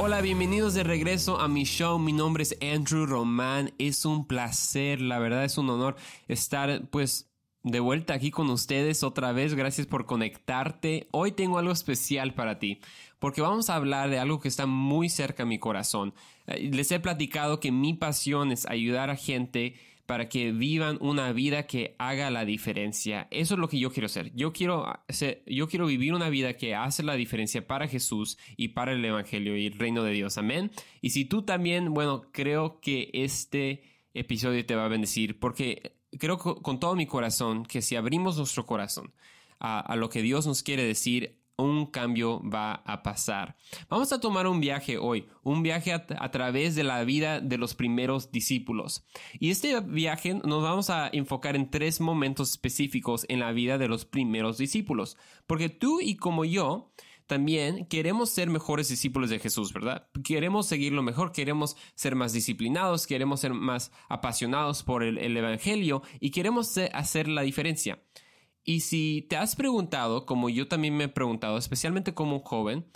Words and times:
Hola, 0.00 0.20
bienvenidos 0.20 0.74
de 0.74 0.84
regreso 0.84 1.40
a 1.40 1.48
mi 1.48 1.64
show. 1.64 1.98
Mi 1.98 2.12
nombre 2.12 2.44
es 2.44 2.56
Andrew 2.62 3.04
Román. 3.04 3.74
Es 3.78 4.04
un 4.04 4.28
placer, 4.28 5.00
la 5.00 5.18
verdad 5.18 5.44
es 5.44 5.58
un 5.58 5.68
honor 5.70 5.96
estar 6.28 6.88
pues 6.90 7.28
de 7.64 7.80
vuelta 7.80 8.14
aquí 8.14 8.30
con 8.30 8.48
ustedes 8.48 9.02
otra 9.02 9.32
vez. 9.32 9.54
Gracias 9.54 9.88
por 9.88 10.06
conectarte. 10.06 11.08
Hoy 11.10 11.32
tengo 11.32 11.58
algo 11.58 11.72
especial 11.72 12.32
para 12.32 12.60
ti, 12.60 12.80
porque 13.18 13.40
vamos 13.40 13.70
a 13.70 13.74
hablar 13.74 14.08
de 14.08 14.20
algo 14.20 14.38
que 14.38 14.46
está 14.46 14.66
muy 14.66 15.08
cerca 15.08 15.42
a 15.42 15.46
mi 15.46 15.58
corazón. 15.58 16.14
Eh, 16.46 16.70
les 16.72 16.92
he 16.92 17.00
platicado 17.00 17.58
que 17.58 17.72
mi 17.72 17.92
pasión 17.92 18.52
es 18.52 18.66
ayudar 18.66 19.10
a 19.10 19.16
gente 19.16 19.74
para 20.08 20.30
que 20.30 20.52
vivan 20.52 20.96
una 21.02 21.30
vida 21.34 21.66
que 21.66 21.94
haga 21.98 22.30
la 22.30 22.46
diferencia. 22.46 23.28
Eso 23.30 23.54
es 23.54 23.60
lo 23.60 23.68
que 23.68 23.78
yo 23.78 23.92
quiero 23.92 24.06
hacer. 24.06 24.32
Yo 24.34 24.54
quiero, 24.54 24.86
yo 25.44 25.68
quiero 25.68 25.84
vivir 25.84 26.14
una 26.14 26.30
vida 26.30 26.54
que 26.54 26.74
hace 26.74 27.02
la 27.02 27.12
diferencia 27.12 27.66
para 27.66 27.88
Jesús 27.88 28.38
y 28.56 28.68
para 28.68 28.92
el 28.92 29.04
Evangelio 29.04 29.54
y 29.54 29.66
el 29.66 29.78
reino 29.78 30.02
de 30.02 30.12
Dios. 30.12 30.38
Amén. 30.38 30.70
Y 31.02 31.10
si 31.10 31.26
tú 31.26 31.42
también, 31.42 31.92
bueno, 31.92 32.22
creo 32.32 32.80
que 32.80 33.10
este 33.12 33.82
episodio 34.14 34.64
te 34.64 34.74
va 34.74 34.86
a 34.86 34.88
bendecir 34.88 35.38
porque 35.38 35.98
creo 36.18 36.38
con 36.38 36.80
todo 36.80 36.96
mi 36.96 37.04
corazón 37.04 37.66
que 37.66 37.82
si 37.82 37.94
abrimos 37.94 38.38
nuestro 38.38 38.64
corazón 38.64 39.12
a 39.58 39.94
lo 39.94 40.08
que 40.08 40.22
Dios 40.22 40.46
nos 40.46 40.62
quiere 40.62 40.84
decir, 40.84 41.38
un 41.58 41.86
cambio 41.86 42.40
va 42.48 42.74
a 42.86 43.02
pasar. 43.02 43.56
Vamos 43.88 44.12
a 44.12 44.20
tomar 44.20 44.46
un 44.46 44.60
viaje 44.60 44.96
hoy, 44.96 45.26
un 45.42 45.62
viaje 45.62 45.92
a, 45.92 46.30
través 46.30 46.74
de 46.76 46.84
la 46.84 47.02
vida 47.04 47.40
de 47.40 47.58
los 47.58 47.74
primeros 47.74 48.30
discípulos. 48.30 49.04
Y 49.40 49.50
este 49.50 49.80
viaje 49.80 50.34
nos 50.34 50.62
vamos 50.62 50.88
a 50.88 51.10
enfocar 51.12 51.56
en 51.56 51.70
tres 51.70 52.00
momentos 52.00 52.50
específicos 52.50 53.26
en 53.28 53.40
la 53.40 53.52
vida 53.52 53.76
de 53.76 53.88
los 53.88 54.04
primeros 54.04 54.56
discípulos. 54.56 55.16
Porque 55.46 55.68
tú 55.68 56.00
y 56.00 56.16
como 56.16 56.44
yo, 56.44 56.92
también 57.26 57.86
queremos 57.86 58.30
ser 58.30 58.48
mejores 58.48 58.88
discípulos 58.88 59.28
de 59.28 59.38
Jesús, 59.38 59.72
¿verdad? 59.72 60.08
Queremos 60.24 60.66
seguirlo 60.66 61.02
mejor, 61.02 61.32
queremos 61.32 61.76
ser 61.94 62.14
más 62.14 62.32
disciplinados, 62.32 63.06
queremos 63.06 63.40
ser 63.40 63.52
más 63.52 63.92
apasionados 64.08 64.82
por 64.82 65.02
el, 65.02 65.36
Evangelio 65.36 66.02
y 66.20 66.30
queremos 66.30 66.78
hacer 66.78 67.28
la 67.28 67.42
diferencia. 67.42 68.02
Y 68.68 68.80
si 68.80 69.24
te 69.30 69.38
has 69.38 69.56
preguntado, 69.56 70.26
como 70.26 70.50
yo 70.50 70.68
también 70.68 70.94
me 70.94 71.04
he 71.04 71.08
preguntado, 71.08 71.56
especialmente 71.56 72.12
como 72.12 72.36
un 72.36 72.42
joven, 72.42 72.86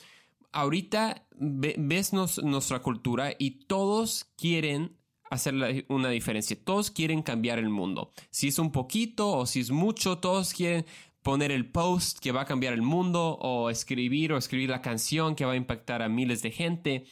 ahorita 0.53 1.27
ves 1.31 2.13
nuestra 2.13 2.83
cultura 2.83 3.33
y 3.39 3.65
todos 3.65 4.27
quieren 4.37 4.99
hacer 5.31 5.87
una 5.89 6.11
diferencia, 6.11 6.63
todos 6.63 6.91
quieren 6.91 7.23
cambiar 7.23 7.59
el 7.59 7.71
mundo. 7.71 8.13
Si 8.29 8.49
es 8.49 8.59
un 8.59 8.71
poquito 8.71 9.33
o 9.33 9.47
si 9.47 9.61
es 9.61 9.71
mucho, 9.71 10.19
todos 10.19 10.53
quieren 10.53 10.85
poner 11.23 11.51
el 11.51 11.65
post 11.71 12.19
que 12.19 12.33
va 12.33 12.43
a 12.43 12.45
cambiar 12.45 12.75
el 12.75 12.83
mundo 12.83 13.39
o 13.41 13.71
escribir 13.71 14.35
o 14.35 14.37
escribir 14.37 14.69
la 14.69 14.83
canción 14.83 15.35
que 15.35 15.47
va 15.47 15.53
a 15.53 15.57
impactar 15.57 16.03
a 16.03 16.11
miles 16.11 16.43
de 16.43 16.51
gente. 16.51 17.07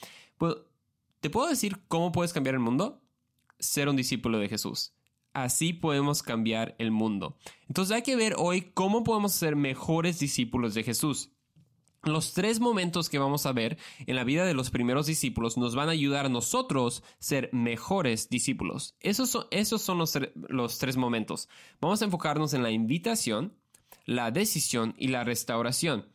¿Te 1.22 1.30
puedo 1.30 1.48
decir 1.48 1.78
cómo 1.88 2.12
puedes 2.12 2.34
cambiar 2.34 2.56
el 2.56 2.60
mundo? 2.60 3.00
Ser 3.58 3.88
un 3.88 3.96
discípulo 3.96 4.38
de 4.38 4.50
Jesús. 4.50 4.92
Así 5.32 5.72
podemos 5.72 6.22
cambiar 6.22 6.74
el 6.78 6.90
mundo. 6.90 7.36
Entonces 7.68 7.94
hay 7.94 8.02
que 8.02 8.16
ver 8.16 8.34
hoy 8.36 8.72
cómo 8.74 9.04
podemos 9.04 9.32
ser 9.32 9.56
mejores 9.56 10.18
discípulos 10.18 10.74
de 10.74 10.82
Jesús. 10.82 11.30
Los 12.02 12.32
tres 12.32 12.60
momentos 12.60 13.10
que 13.10 13.18
vamos 13.18 13.44
a 13.44 13.52
ver 13.52 13.76
en 14.06 14.16
la 14.16 14.24
vida 14.24 14.46
de 14.46 14.54
los 14.54 14.70
primeros 14.70 15.06
discípulos 15.06 15.58
nos 15.58 15.74
van 15.74 15.88
a 15.88 15.92
ayudar 15.92 16.26
a 16.26 16.30
nosotros 16.30 17.02
ser 17.18 17.50
mejores 17.52 18.30
discípulos. 18.30 18.96
Esos 19.00 19.28
son, 19.28 19.44
esos 19.50 19.82
son 19.82 19.98
los, 19.98 20.18
los 20.48 20.78
tres 20.78 20.96
momentos. 20.96 21.48
Vamos 21.80 22.00
a 22.00 22.06
enfocarnos 22.06 22.54
en 22.54 22.62
la 22.62 22.70
invitación, 22.70 23.54
la 24.06 24.30
decisión 24.30 24.94
y 24.96 25.08
la 25.08 25.24
restauración. 25.24 26.06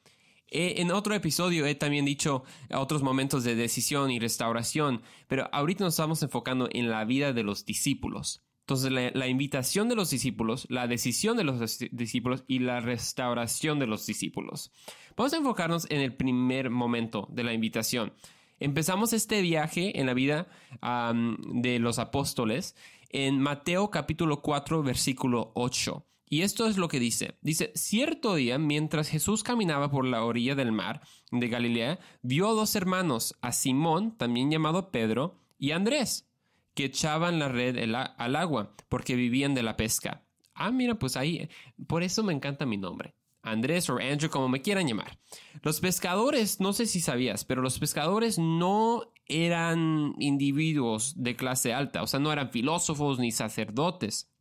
En 0.47 0.91
otro 0.91 1.15
episodio 1.15 1.65
he 1.65 1.75
también 1.75 2.05
dicho 2.05 2.43
otros 2.73 3.03
momentos 3.03 3.43
de 3.43 3.55
decisión 3.55 4.11
y 4.11 4.19
restauración, 4.19 5.01
pero 5.27 5.49
ahorita 5.51 5.83
nos 5.83 5.95
estamos 5.95 6.21
enfocando 6.23 6.69
en 6.71 6.89
la 6.89 7.03
vida 7.03 7.33
de 7.33 7.43
los 7.43 7.65
discípulos. 7.65 8.44
Entonces, 8.65 8.91
la, 8.91 9.27
invitación 9.27 9.89
de 9.89 9.95
los 9.95 10.09
discípulos, 10.09 10.65
la 10.69 10.87
decisión 10.87 11.37
de 11.37 11.43
los 11.43 11.77
discípulos 11.91 12.43
y 12.47 12.57
la 12.57 12.79
restauración 12.79 13.77
de 13.77 13.85
los 13.85 14.07
discípulos. 14.07 14.71
Vamos 15.15 15.33
a 15.33 15.37
enfocarnos 15.37 15.85
en 15.91 16.01
el 16.01 16.15
primer 16.15 16.71
momento 16.71 17.27
de 17.29 17.43
la 17.43 17.53
invitación. 17.53 18.13
Empezamos 18.59 19.13
este 19.13 19.43
viaje 19.43 19.99
en 19.99 20.07
la 20.07 20.15
vida 20.15 20.47
de 20.81 21.77
los 21.77 21.99
apóstoles 21.99 22.75
en 23.09 23.39
Mateo 23.39 23.91
capítulo 23.91 24.41
4 24.41 24.81
versículo 24.81 25.51
8. 25.53 26.03
Y 26.27 26.41
esto 26.41 26.65
es 26.65 26.77
lo 26.77 26.87
que 26.87 26.99
dice. 26.99 27.37
Dice, 27.41 27.71
cierto 27.75 28.33
día, 28.33 28.57
mientras 28.57 29.09
Jesús 29.09 29.43
caminaba 29.43 29.91
por 29.91 30.05
la 30.05 30.23
orilla 30.23 30.55
del 30.55 30.71
mar 30.71 31.01
de 31.29 31.49
Galilea, 31.49 31.99
vio 32.23 32.49
a 32.49 32.53
dos 32.53 32.75
hermanos, 32.75 33.35
a 33.41 33.51
Simón, 33.51 34.17
también 34.17 34.49
llamado 34.49 34.89
Pedro, 34.89 35.39
y 35.59 35.69
a 35.69 35.75
Andrés 35.75 36.27
que 36.75 36.85
echaban 36.85 37.39
la 37.39 37.47
red 37.47 37.77
al 37.95 38.35
agua 38.35 38.75
porque 38.89 39.15
vivían 39.15 39.55
de 39.55 39.63
la 39.63 39.77
pesca. 39.77 40.25
Ah, 40.53 40.71
mira, 40.71 40.95
pues 40.95 41.17
ahí, 41.17 41.49
por 41.87 42.03
eso 42.03 42.23
me 42.23 42.33
encanta 42.33 42.65
mi 42.65 42.77
nombre. 42.77 43.15
Andrés 43.41 43.89
o 43.89 43.97
Andrew, 43.97 44.29
como 44.29 44.49
me 44.49 44.61
quieran 44.61 44.87
llamar. 44.87 45.19
Los 45.61 45.79
pescadores, 45.79 46.59
no 46.59 46.73
sé 46.73 46.85
si 46.85 46.99
sabías, 46.99 47.45
pero 47.45 47.61
los 47.61 47.79
pescadores 47.79 48.39
no 48.39 49.13
eran 49.27 50.15
individuos 50.19 51.13
de 51.21 51.35
clase 51.35 51.73
alta, 51.73 52.01
o 52.01 52.07
sea, 52.07 52.19
no 52.19 52.31
eran 52.31 52.51
filósofos 52.51 53.19
ni 53.19 53.31
sacerdotes. 53.31 54.31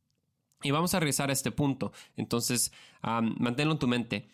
Y 0.63 0.71
vamos 0.71 0.95
a 0.95 1.01
regresar 1.01 1.29
a 1.29 1.35
este 1.35 1.51
punto. 1.51 1.93
Entonces, 2.17 2.73
manténlo 3.03 3.73
en 3.73 3.79
tu 3.79 3.87
mente. 3.87 4.31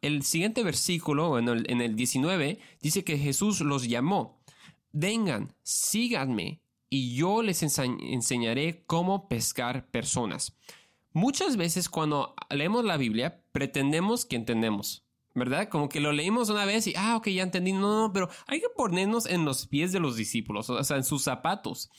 el 0.00 0.22
siguiente 0.22 0.64
versículo, 0.64 1.38
en 1.38 1.48
el, 1.48 1.70
en 1.70 1.82
el 1.82 1.94
19, 1.94 2.58
dice 2.80 3.04
que 3.04 3.18
Jesús 3.18 3.60
los 3.60 3.86
llamó. 3.86 4.40
Vengan, 4.92 5.54
síganme 5.62 6.62
y 6.90 7.14
yo 7.14 7.42
les 7.42 7.62
enseñaré 7.62 8.84
cómo 8.86 9.28
pescar 9.28 9.90
personas. 9.90 10.56
Muchas 11.12 11.56
veces 11.56 11.88
cuando 11.88 12.34
leemos 12.50 12.84
la 12.84 12.96
Biblia 12.96 13.42
pretendemos 13.52 14.24
que 14.24 14.36
entendemos, 14.36 15.04
¿verdad? 15.34 15.68
Como 15.68 15.88
que 15.88 16.00
lo 16.00 16.12
leímos 16.12 16.48
una 16.50 16.64
vez 16.64 16.86
y, 16.86 16.94
ah, 16.96 17.16
ok, 17.16 17.28
ya 17.28 17.42
entendí. 17.42 17.72
No, 17.72 18.06
no, 18.06 18.12
pero 18.12 18.28
hay 18.46 18.60
que 18.60 18.68
ponernos 18.74 19.26
en 19.26 19.44
los 19.44 19.66
pies 19.66 19.92
de 19.92 20.00
los 20.00 20.16
discípulos, 20.16 20.70
o 20.70 20.82
sea, 20.84 20.96
en 20.96 21.04
sus 21.04 21.22
zapatos. 21.22 21.90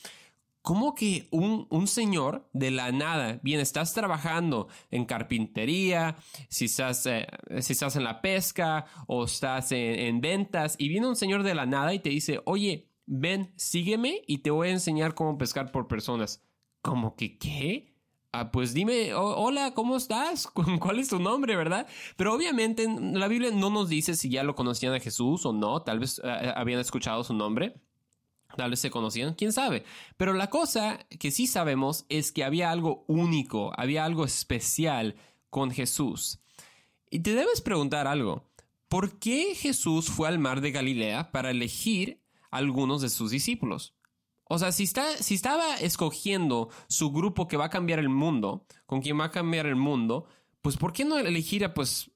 ¿Cómo 0.62 0.94
que 0.94 1.26
un, 1.30 1.66
un, 1.70 1.86
señor 1.86 2.46
de 2.52 2.70
la 2.70 2.92
nada, 2.92 3.40
bien, 3.42 3.60
estás 3.60 3.94
trabajando 3.94 4.68
en 4.90 5.06
carpintería, 5.06 6.16
si 6.50 6.66
estás, 6.66 7.06
eh, 7.06 7.26
en 7.48 8.04
la 8.04 8.20
pesca 8.20 8.84
o 9.06 9.24
estás 9.24 9.72
en 9.72 10.20
ventas 10.20 10.76
y 10.78 10.88
viene 10.88 11.08
un 11.08 11.16
señor 11.16 11.44
de 11.44 11.54
la 11.54 11.64
nada 11.64 11.94
y 11.94 11.98
te 12.00 12.10
dice, 12.10 12.42
oye, 12.44 12.89
ven, 13.10 13.52
sígueme 13.56 14.22
y 14.26 14.38
te 14.38 14.50
voy 14.50 14.68
a 14.68 14.72
enseñar 14.72 15.14
cómo 15.14 15.36
pescar 15.36 15.72
por 15.72 15.88
personas. 15.88 16.42
¿Cómo 16.80 17.16
que 17.16 17.38
qué? 17.38 17.92
Ah, 18.32 18.52
pues 18.52 18.72
dime, 18.72 19.12
hola, 19.14 19.74
¿cómo 19.74 19.96
estás? 19.96 20.46
¿Cuál 20.80 21.00
es 21.00 21.08
tu 21.08 21.18
nombre, 21.18 21.56
verdad? 21.56 21.88
Pero 22.16 22.32
obviamente 22.32 22.86
la 22.88 23.26
Biblia 23.26 23.50
no 23.50 23.68
nos 23.68 23.88
dice 23.88 24.14
si 24.14 24.30
ya 24.30 24.44
lo 24.44 24.54
conocían 24.54 24.94
a 24.94 25.00
Jesús 25.00 25.44
o 25.44 25.52
no, 25.52 25.82
tal 25.82 25.98
vez 25.98 26.20
eh, 26.22 26.52
habían 26.54 26.78
escuchado 26.78 27.24
su 27.24 27.34
nombre. 27.34 27.74
Tal 28.56 28.70
vez 28.70 28.80
se 28.80 28.90
conocían, 28.90 29.34
quién 29.34 29.52
sabe. 29.52 29.84
Pero 30.16 30.32
la 30.32 30.50
cosa 30.50 30.98
que 31.20 31.30
sí 31.30 31.46
sabemos 31.46 32.04
es 32.08 32.32
que 32.32 32.42
había 32.42 32.70
algo 32.70 33.04
único, 33.06 33.72
había 33.76 34.04
algo 34.04 34.24
especial 34.24 35.16
con 35.50 35.70
Jesús. 35.70 36.40
Y 37.10 37.20
te 37.20 37.34
debes 37.34 37.60
preguntar 37.60 38.08
algo. 38.08 38.50
¿Por 38.88 39.20
qué 39.20 39.54
Jesús 39.54 40.10
fue 40.10 40.26
al 40.26 40.40
mar 40.40 40.60
de 40.60 40.72
Galilea 40.72 41.30
para 41.30 41.50
elegir 41.50 42.20
algunos 42.50 43.02
de 43.02 43.08
sus 43.08 43.30
discípulos. 43.30 43.94
O 44.44 44.58
sea, 44.58 44.72
si, 44.72 44.82
está, 44.82 45.16
si 45.16 45.34
estaba 45.34 45.76
escogiendo 45.76 46.70
su 46.88 47.12
grupo 47.12 47.46
que 47.46 47.56
va 47.56 47.66
a 47.66 47.70
cambiar 47.70 48.00
el 48.00 48.08
mundo, 48.08 48.66
con 48.84 49.00
quien 49.00 49.18
va 49.18 49.26
a 49.26 49.30
cambiar 49.30 49.66
el 49.66 49.76
mundo, 49.76 50.26
pues 50.60 50.76
¿por 50.76 50.92
qué 50.92 51.04
no 51.04 51.18
elegir 51.18 51.64
a, 51.64 51.72
pues, 51.72 52.10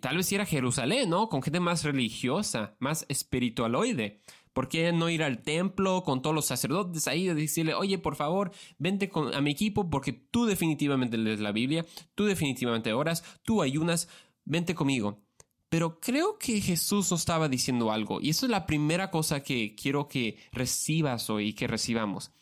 tal 0.00 0.18
vez 0.18 0.30
ir 0.30 0.40
a 0.40 0.46
Jerusalén, 0.46 1.08
¿no? 1.08 1.28
Con 1.28 1.42
gente 1.42 1.58
más 1.58 1.84
religiosa, 1.84 2.76
más 2.80 3.06
espiritualoide. 3.08 4.20
¿Por 4.52 4.68
qué 4.68 4.92
no 4.92 5.08
ir 5.08 5.22
al 5.22 5.42
templo 5.42 6.02
con 6.02 6.22
todos 6.22 6.34
los 6.34 6.44
sacerdotes 6.44 7.06
ahí 7.08 7.30
y 7.30 7.34
decirle, 7.34 7.72
oye, 7.74 7.98
por 7.98 8.16
favor, 8.16 8.50
vente 8.78 9.08
con, 9.08 9.32
a 9.32 9.40
mi 9.40 9.52
equipo 9.52 9.88
porque 9.88 10.12
tú 10.12 10.44
definitivamente 10.44 11.16
lees 11.16 11.40
la 11.40 11.52
Biblia, 11.52 11.86
tú 12.14 12.26
definitivamente 12.26 12.92
oras, 12.92 13.24
tú 13.42 13.62
ayunas, 13.62 14.08
vente 14.44 14.74
conmigo. 14.74 15.22
Pero 15.70 16.00
creo 16.00 16.36
que 16.36 16.60
Jesús 16.60 17.10
nos 17.12 17.20
estaba 17.20 17.48
diciendo 17.48 17.92
algo, 17.92 18.20
y 18.20 18.30
eso 18.30 18.44
es 18.44 18.50
la 18.50 18.66
primera 18.66 19.10
cosa 19.10 19.42
que 19.42 19.76
quiero 19.76 20.08
que 20.08 20.36
recibas 20.52 21.30
hoy 21.30 21.48
y 21.48 21.52
que 21.54 21.68
recibamos. 21.68 22.32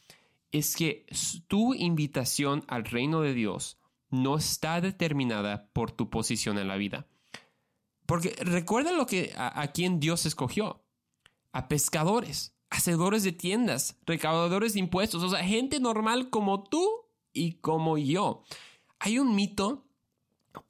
Es 0.50 0.74
que 0.74 1.04
tu 1.46 1.74
invitación 1.74 2.64
al 2.68 2.86
reino 2.86 3.20
de 3.20 3.34
Dios 3.34 3.76
no 4.08 4.38
está 4.38 4.80
determinada 4.80 5.68
por 5.74 5.92
tu 5.92 6.08
posición 6.08 6.56
en 6.58 6.68
la 6.68 6.78
vida. 6.78 7.06
Porque 8.06 8.34
recuerda 8.40 8.92
lo 8.92 9.06
que 9.06 9.34
a, 9.36 9.60
a 9.60 9.72
quien 9.72 10.00
Dios 10.00 10.24
escogió. 10.24 10.82
A 11.52 11.68
pescadores, 11.68 12.54
hacedores 12.70 13.24
de 13.24 13.32
tiendas, 13.32 13.98
recaudadores 14.06 14.72
de 14.72 14.80
impuestos, 14.80 15.22
o 15.22 15.28
sea, 15.28 15.44
gente 15.44 15.80
normal 15.80 16.30
como 16.30 16.64
tú 16.64 16.88
y 17.34 17.52
como 17.54 17.98
yo. 17.98 18.42
Hay 18.98 19.18
un 19.18 19.34
mito 19.34 19.84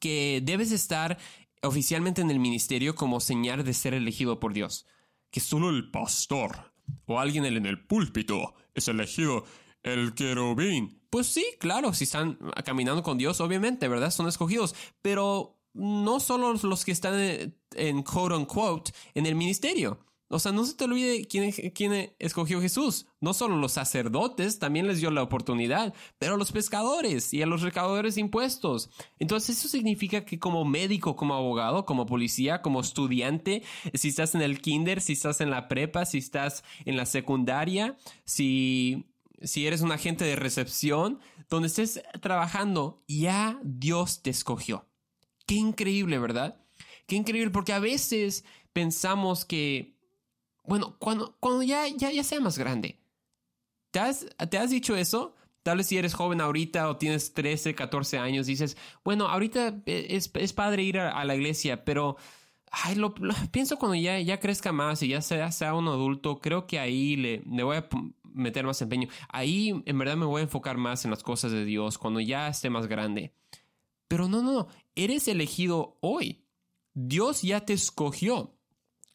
que 0.00 0.40
debes 0.42 0.72
estar 0.72 1.18
oficialmente 1.62 2.20
en 2.20 2.30
el 2.30 2.38
ministerio 2.38 2.94
como 2.94 3.20
señal 3.20 3.64
de 3.64 3.74
ser 3.74 3.94
elegido 3.94 4.38
por 4.40 4.52
Dios. 4.52 4.86
que 5.30 5.40
solo 5.40 5.70
el 5.70 5.90
pastor 5.90 6.72
o 7.06 7.20
alguien 7.20 7.44
en 7.44 7.66
el 7.66 7.86
púlpito 7.86 8.54
es 8.74 8.88
elegido 8.88 9.44
el 9.82 10.14
querubín. 10.14 11.02
Pues 11.10 11.26
sí, 11.26 11.44
claro, 11.58 11.92
si 11.92 12.04
están 12.04 12.38
caminando 12.64 13.02
con 13.02 13.18
Dios, 13.18 13.40
obviamente, 13.40 13.88
¿verdad? 13.88 14.10
Son 14.10 14.28
escogidos, 14.28 14.74
pero 15.02 15.58
no 15.74 16.20
solo 16.20 16.54
los 16.54 16.84
que 16.84 16.92
están 16.92 17.18
en, 17.18 17.56
en 17.74 18.02
quote 18.02 18.34
unquote 18.34 18.92
en 19.14 19.26
el 19.26 19.34
ministerio. 19.34 20.00
O 20.30 20.38
sea, 20.38 20.52
no 20.52 20.64
se 20.66 20.74
te 20.74 20.84
olvide 20.84 21.26
quién, 21.26 21.50
quién, 21.72 22.12
escogió 22.18 22.60
Jesús. 22.60 23.06
No 23.20 23.32
solo 23.32 23.56
los 23.56 23.72
sacerdotes, 23.72 24.58
también 24.58 24.86
les 24.86 25.00
dio 25.00 25.10
la 25.10 25.22
oportunidad, 25.22 25.94
pero 26.18 26.34
a 26.34 26.36
los 26.36 26.52
pescadores 26.52 27.32
y 27.32 27.40
a 27.40 27.46
los 27.46 27.62
recaudadores 27.62 28.16
de 28.16 28.20
impuestos. 28.20 28.90
Entonces 29.18 29.58
eso 29.58 29.68
significa 29.68 30.26
que 30.26 30.38
como 30.38 30.66
médico, 30.66 31.16
como 31.16 31.34
abogado, 31.34 31.86
como 31.86 32.04
policía, 32.04 32.60
como 32.60 32.80
estudiante, 32.80 33.62
si 33.94 34.08
estás 34.08 34.34
en 34.34 34.42
el 34.42 34.60
kinder, 34.60 35.00
si 35.00 35.14
estás 35.14 35.40
en 35.40 35.50
la 35.50 35.66
prepa, 35.66 36.04
si 36.04 36.18
estás 36.18 36.62
en 36.84 36.98
la 36.98 37.06
secundaria, 37.06 37.96
si, 38.26 39.06
si 39.42 39.66
eres 39.66 39.80
un 39.80 39.92
agente 39.92 40.26
de 40.26 40.36
recepción, 40.36 41.20
donde 41.48 41.68
estés 41.68 42.02
trabajando, 42.20 43.02
ya 43.08 43.58
Dios 43.64 44.20
te 44.20 44.28
escogió. 44.28 44.86
Qué 45.46 45.54
increíble, 45.54 46.18
¿verdad? 46.18 46.60
Qué 47.06 47.16
increíble, 47.16 47.50
porque 47.50 47.72
a 47.72 47.78
veces 47.78 48.44
pensamos 48.74 49.46
que 49.46 49.97
bueno, 50.68 50.96
cuando, 50.98 51.36
cuando 51.40 51.62
ya, 51.62 51.88
ya, 51.88 52.12
ya 52.12 52.22
sea 52.22 52.40
más 52.40 52.58
grande. 52.58 52.98
¿Te 53.90 54.00
has, 54.00 54.26
¿Te 54.50 54.58
has 54.58 54.70
dicho 54.70 54.94
eso? 54.94 55.34
Tal 55.62 55.78
vez 55.78 55.86
si 55.86 55.96
eres 55.96 56.14
joven 56.14 56.40
ahorita 56.40 56.88
o 56.88 56.96
tienes 56.96 57.32
13, 57.32 57.74
14 57.74 58.18
años, 58.18 58.46
dices, 58.46 58.76
bueno, 59.02 59.28
ahorita 59.28 59.82
es, 59.86 60.30
es 60.32 60.52
padre 60.52 60.82
ir 60.82 60.98
a, 60.98 61.24
la 61.24 61.34
iglesia, 61.34 61.84
pero 61.84 62.16
ay, 62.70 62.94
lo, 62.96 63.14
pienso 63.50 63.78
cuando 63.78 63.94
ya, 63.94 64.20
ya 64.20 64.40
crezca 64.40 64.72
más 64.72 65.02
y 65.02 65.08
ya 65.08 65.22
sea, 65.22 65.50
sea 65.52 65.74
un 65.74 65.88
adulto, 65.88 66.38
creo 66.38 66.66
que 66.66 66.78
ahí 66.78 67.16
le, 67.16 67.42
le 67.50 67.62
voy 67.62 67.78
a 67.78 67.88
meter 68.22 68.64
más 68.64 68.80
empeño. 68.82 69.08
Ahí 69.28 69.82
en 69.84 69.98
verdad 69.98 70.16
me 70.16 70.26
voy 70.26 70.40
a 70.40 70.44
enfocar 70.44 70.76
más 70.76 71.04
en 71.04 71.10
las 71.10 71.22
cosas 71.22 71.50
de 71.50 71.64
Dios 71.64 71.98
cuando 71.98 72.20
ya 72.20 72.48
esté 72.48 72.70
más 72.70 72.86
grande. 72.86 73.32
Pero 74.06 74.28
no, 74.28 74.42
no, 74.42 74.52
no, 74.52 74.68
eres 74.94 75.28
elegido 75.28 75.96
hoy. 76.00 76.44
Dios 76.94 77.42
ya 77.42 77.64
te 77.64 77.72
escogió. 77.72 78.57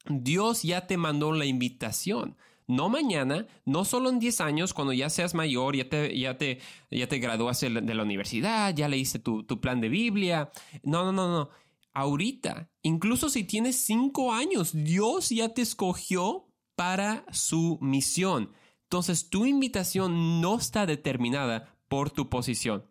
Dios 0.05 0.63
ya 0.63 0.87
te 0.87 0.97
mandó 0.97 1.31
la 1.31 1.45
invitación. 1.45 2.37
No 2.67 2.89
mañana, 2.89 3.45
no 3.65 3.83
solo 3.83 4.09
en 4.09 4.19
10 4.19 4.41
años, 4.41 4.73
cuando 4.73 4.93
ya 4.93 5.09
seas 5.09 5.33
mayor, 5.33 5.75
ya 5.75 5.89
te, 5.89 6.17
ya 6.17 6.37
te, 6.37 6.59
ya 6.89 7.07
te 7.07 7.19
de 7.19 7.93
la 7.93 8.03
universidad, 8.03 8.73
ya 8.73 8.87
leíste 8.87 9.19
tu, 9.19 9.43
tu 9.43 9.59
plan 9.59 9.81
de 9.81 9.89
Biblia. 9.89 10.49
No, 10.81 11.03
no, 11.03 11.11
no, 11.11 11.27
no. 11.27 11.49
Ahorita, 11.93 12.71
incluso 12.81 13.29
si 13.29 13.43
tienes 13.43 13.75
5 13.85 14.33
años, 14.33 14.71
Dios 14.73 15.29
ya 15.29 15.49
te 15.49 15.61
escogió 15.61 16.47
para 16.75 17.25
su 17.31 17.77
misión. 17.81 18.51
Entonces, 18.83 19.29
tu 19.29 19.45
invitación 19.45 20.41
no 20.41 20.57
está 20.57 20.85
determinada 20.85 21.75
por 21.87 22.11
tu 22.11 22.29
posición. 22.29 22.85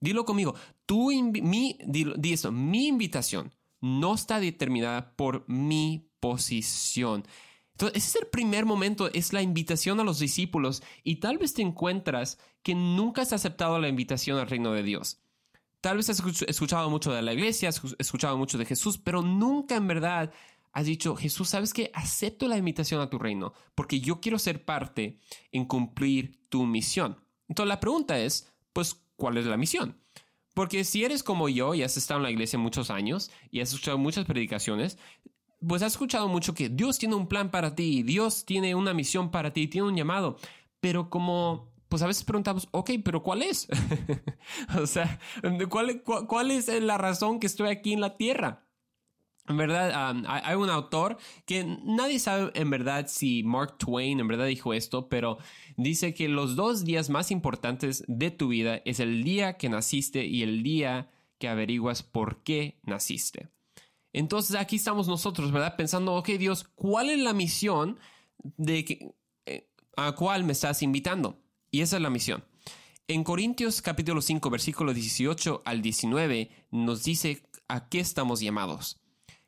Dilo 0.00 0.24
conmigo. 0.24 0.54
Tu 0.86 1.10
mi, 1.22 1.78
di 1.86 2.32
eso, 2.32 2.50
mi 2.50 2.86
invitación 2.86 3.54
no 3.80 4.14
está 4.14 4.40
determinada 4.40 5.14
por 5.16 5.44
mi 5.48 6.07
posición. 6.20 7.26
Entonces, 7.72 7.98
ese 7.98 8.08
es 8.18 8.24
el 8.24 8.28
primer 8.28 8.66
momento, 8.66 9.08
es 9.12 9.32
la 9.32 9.42
invitación 9.42 10.00
a 10.00 10.04
los 10.04 10.18
discípulos 10.18 10.82
y 11.04 11.16
tal 11.16 11.38
vez 11.38 11.54
te 11.54 11.62
encuentras 11.62 12.38
que 12.62 12.74
nunca 12.74 13.22
has 13.22 13.32
aceptado 13.32 13.78
la 13.78 13.88
invitación 13.88 14.38
al 14.38 14.48
reino 14.48 14.72
de 14.72 14.82
Dios. 14.82 15.20
Tal 15.80 15.96
vez 15.96 16.10
has 16.10 16.20
escuchado 16.48 16.90
mucho 16.90 17.12
de 17.12 17.22
la 17.22 17.32
iglesia, 17.32 17.68
has 17.68 17.80
escuchado 17.98 18.36
mucho 18.36 18.58
de 18.58 18.64
Jesús, 18.64 18.98
pero 18.98 19.22
nunca 19.22 19.76
en 19.76 19.86
verdad 19.86 20.32
has 20.72 20.86
dicho, 20.86 21.14
Jesús, 21.14 21.50
¿sabes 21.50 21.72
qué? 21.72 21.92
Acepto 21.94 22.48
la 22.48 22.56
invitación 22.56 23.00
a 23.00 23.10
tu 23.10 23.18
reino 23.18 23.52
porque 23.76 24.00
yo 24.00 24.20
quiero 24.20 24.40
ser 24.40 24.64
parte 24.64 25.20
en 25.52 25.64
cumplir 25.64 26.40
tu 26.48 26.66
misión. 26.66 27.16
Entonces 27.48 27.68
la 27.68 27.80
pregunta 27.80 28.18
es, 28.18 28.52
pues, 28.72 29.00
¿cuál 29.16 29.38
es 29.38 29.46
la 29.46 29.56
misión? 29.56 29.96
Porque 30.54 30.82
si 30.82 31.04
eres 31.04 31.22
como 31.22 31.48
yo 31.48 31.74
y 31.74 31.84
has 31.84 31.96
estado 31.96 32.18
en 32.18 32.24
la 32.24 32.30
iglesia 32.32 32.58
muchos 32.58 32.90
años 32.90 33.30
y 33.52 33.60
has 33.60 33.68
escuchado 33.68 33.98
muchas 33.98 34.24
predicaciones, 34.24 34.98
pues 35.66 35.82
has 35.82 35.92
escuchado 35.92 36.28
mucho 36.28 36.54
que 36.54 36.68
Dios 36.68 36.98
tiene 36.98 37.14
un 37.14 37.26
plan 37.26 37.50
para 37.50 37.74
ti, 37.74 38.02
Dios 38.02 38.44
tiene 38.44 38.74
una 38.74 38.94
misión 38.94 39.30
para 39.30 39.52
ti, 39.52 39.68
tiene 39.68 39.88
un 39.88 39.96
llamado, 39.96 40.36
pero 40.80 41.10
como, 41.10 41.72
pues 41.88 42.02
a 42.02 42.06
veces 42.06 42.24
preguntamos, 42.24 42.68
ok, 42.70 42.90
pero 43.04 43.22
¿cuál 43.22 43.42
es? 43.42 43.68
o 44.80 44.86
sea, 44.86 45.18
¿cuál, 45.68 46.02
¿cuál, 46.02 46.50
es 46.50 46.68
la 46.68 46.98
razón 46.98 47.40
que 47.40 47.46
estoy 47.46 47.70
aquí 47.70 47.92
en 47.92 48.00
la 48.00 48.16
tierra? 48.16 48.64
En 49.48 49.56
verdad, 49.56 50.14
hay 50.26 50.56
un 50.56 50.68
autor 50.68 51.16
que 51.46 51.64
nadie 51.82 52.18
sabe 52.18 52.50
en 52.54 52.68
verdad 52.68 53.06
si 53.08 53.42
Mark 53.44 53.78
Twain 53.78 54.20
en 54.20 54.28
verdad 54.28 54.46
dijo 54.46 54.74
esto, 54.74 55.08
pero 55.08 55.38
dice 55.78 56.12
que 56.12 56.28
los 56.28 56.54
dos 56.54 56.84
días 56.84 57.08
más 57.08 57.30
importantes 57.30 58.04
de 58.08 58.30
tu 58.30 58.48
vida 58.48 58.82
es 58.84 59.00
el 59.00 59.24
día 59.24 59.56
que 59.56 59.70
naciste 59.70 60.26
y 60.26 60.42
el 60.42 60.62
día 60.62 61.10
que 61.38 61.48
averiguas 61.48 62.02
por 62.02 62.42
qué 62.42 62.78
naciste. 62.82 63.48
Entonces 64.18 64.56
aquí 64.56 64.74
estamos 64.74 65.06
nosotros, 65.06 65.52
¿verdad? 65.52 65.76
Pensando, 65.76 66.16
ok 66.16 66.30
Dios, 66.30 66.64
¿cuál 66.74 67.08
es 67.08 67.20
la 67.20 67.32
misión 67.32 68.00
de 68.56 68.84
que, 68.84 69.14
eh, 69.46 69.70
a 69.96 70.10
cuál 70.10 70.42
me 70.42 70.54
estás 70.54 70.82
invitando? 70.82 71.38
Y 71.70 71.82
esa 71.82 71.98
es 71.98 72.02
la 72.02 72.10
misión. 72.10 72.42
En 73.06 73.22
Corintios 73.22 73.80
capítulo 73.80 74.20
5, 74.20 74.50
versículo 74.50 74.92
18 74.92 75.62
al 75.64 75.82
19 75.82 76.50
nos 76.72 77.04
dice 77.04 77.44
a 77.68 77.88
qué 77.88 78.00
estamos 78.00 78.40
llamados. 78.40 78.98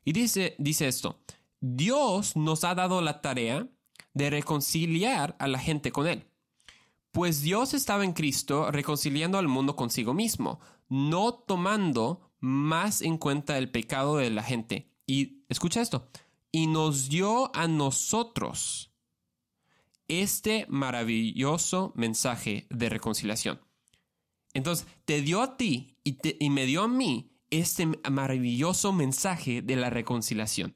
Y 0.05 0.13
dice, 0.13 0.55
dice 0.57 0.87
esto, 0.87 1.19
Dios 1.59 2.37
nos 2.37 2.63
ha 2.63 2.73
dado 2.73 3.01
la 3.01 3.19
tarea 3.19 3.67
de 4.13 4.29
reconciliar 4.29 5.35
a 5.39 5.49
la 5.49 5.59
gente 5.59 5.91
con 5.91 6.07
Él. 6.07 6.29
Pues 7.11 7.41
Dios 7.41 7.73
estaba 7.73 8.05
en 8.05 8.13
Cristo 8.13 8.71
reconciliando 8.71 9.37
al 9.37 9.49
mundo 9.49 9.75
consigo 9.75 10.13
mismo, 10.13 10.61
no 10.87 11.33
tomando 11.33 12.30
más 12.41 13.01
en 13.01 13.17
cuenta 13.17 13.57
el 13.57 13.71
pecado 13.71 14.17
de 14.17 14.29
la 14.29 14.43
gente. 14.43 14.91
Y 15.07 15.43
escucha 15.47 15.81
esto, 15.81 16.09
y 16.51 16.67
nos 16.67 17.07
dio 17.07 17.55
a 17.55 17.67
nosotros 17.67 18.91
este 20.07 20.65
maravilloso 20.67 21.93
mensaje 21.95 22.67
de 22.69 22.89
reconciliación. 22.89 23.61
Entonces, 24.53 24.85
te 25.05 25.21
dio 25.21 25.41
a 25.41 25.55
ti 25.55 25.97
y, 26.03 26.17
y 26.43 26.49
me 26.49 26.65
dio 26.65 26.83
a 26.83 26.87
mí 26.89 27.31
este 27.49 27.85
maravilloso 28.09 28.91
mensaje 28.91 29.61
de 29.61 29.75
la 29.77 29.89
reconciliación. 29.89 30.75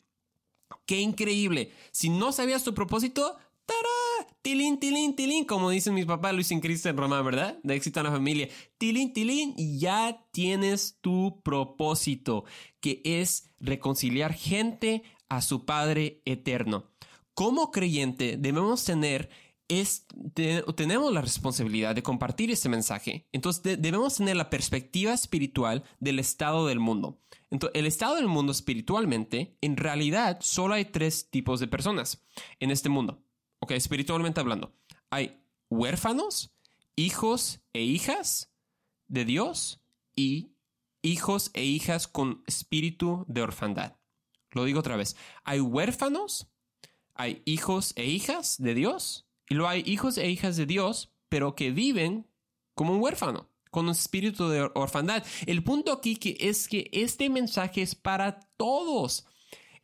¡Qué 0.86 1.02
increíble! 1.02 1.72
Si 1.92 2.10
no 2.10 2.32
sabías 2.32 2.64
tu 2.64 2.74
propósito, 2.74 3.38
¡Tará! 3.66 4.36
Tilín, 4.42 4.80
tilín, 4.80 5.16
tilín, 5.16 5.46
como 5.46 5.72
dicen 5.72 5.96
mis 5.96 6.06
papás 6.06 6.34
Luis 6.34 6.52
en 6.52 6.60
Cristo 6.60 6.88
en 6.88 6.98
Roma, 6.98 7.22
¿verdad? 7.24 7.58
De 7.64 7.76
éxito 7.76 8.00
en 8.00 8.06
la 8.06 8.12
familia. 8.12 8.48
Tilín, 8.78 9.12
tilín, 9.12 9.56
ya 9.58 10.24
tienes 10.32 11.00
tu 11.02 11.42
propósito, 11.42 12.46
que 12.80 13.02
es 13.04 13.52
reconciliar 13.60 14.34
gente 14.34 15.02
a 15.30 15.42
su 15.42 15.66
Padre 15.66 16.22
eterno. 16.26 16.92
Como 17.34 17.72
creyente 17.72 18.38
debemos 18.38 18.86
tener 18.86 19.30
es, 19.68 20.06
tenemos 20.76 21.12
la 21.12 21.22
responsabilidad 21.22 21.96
de 21.96 22.04
compartir 22.04 22.52
este 22.52 22.70
mensaje. 22.70 23.28
Entonces 23.32 23.82
debemos 23.82 24.18
tener 24.18 24.36
la 24.36 24.52
perspectiva 24.52 25.12
espiritual 25.12 25.84
del 26.00 26.20
estado 26.20 26.68
del 26.68 26.80
mundo. 26.80 27.20
Entonces, 27.50 27.80
el 27.80 27.88
estado 27.88 28.16
del 28.16 28.28
mundo 28.28 28.52
espiritualmente, 28.52 29.58
en 29.62 29.76
realidad, 29.78 30.38
solo 30.42 30.76
hay 30.76 30.86
tres 30.86 31.30
tipos 31.32 31.60
de 31.60 31.68
personas 31.68 32.24
en 32.60 32.70
este 32.70 32.90
mundo 32.90 33.25
ok, 33.66 33.72
espiritualmente 33.72 34.40
hablando, 34.40 34.76
hay 35.10 35.42
huérfanos, 35.72 36.54
hijos 36.96 37.62
e 37.74 37.82
hijas 37.82 38.54
de 39.08 39.26
Dios 39.26 39.82
y 40.16 40.52
hijos 41.02 41.50
e 41.56 41.64
hijas 41.64 42.08
con 42.08 42.44
espíritu 42.46 43.26
de 43.28 43.42
orfandad. 43.42 43.96
Lo 44.52 44.66
digo 44.66 44.82
otra 44.82 44.98
vez, 44.98 45.16
hay 45.44 45.62
huérfanos, 45.62 46.48
hay 47.16 47.42
hijos 47.46 47.94
e 47.96 48.06
hijas 48.06 48.58
de 48.62 48.76
Dios 48.76 49.28
y 49.50 49.56
luego 49.56 49.70
hay 49.70 49.82
hijos 49.88 50.20
e 50.20 50.30
hijas 50.30 50.58
de 50.58 50.68
Dios, 50.68 51.12
pero 51.28 51.56
que 51.56 51.72
viven 51.72 52.30
como 52.76 52.94
un 52.94 53.02
huérfano, 53.02 53.50
con 53.72 53.86
un 53.86 53.94
espíritu 53.94 54.48
de 54.48 54.70
orfandad. 54.76 55.26
El 55.48 55.64
punto 55.64 55.92
aquí 55.92 56.18
que 56.18 56.38
es 56.40 56.68
que 56.68 56.88
este 56.94 57.32
mensaje 57.32 57.82
es 57.82 57.96
para 57.96 58.42
todos 58.58 59.26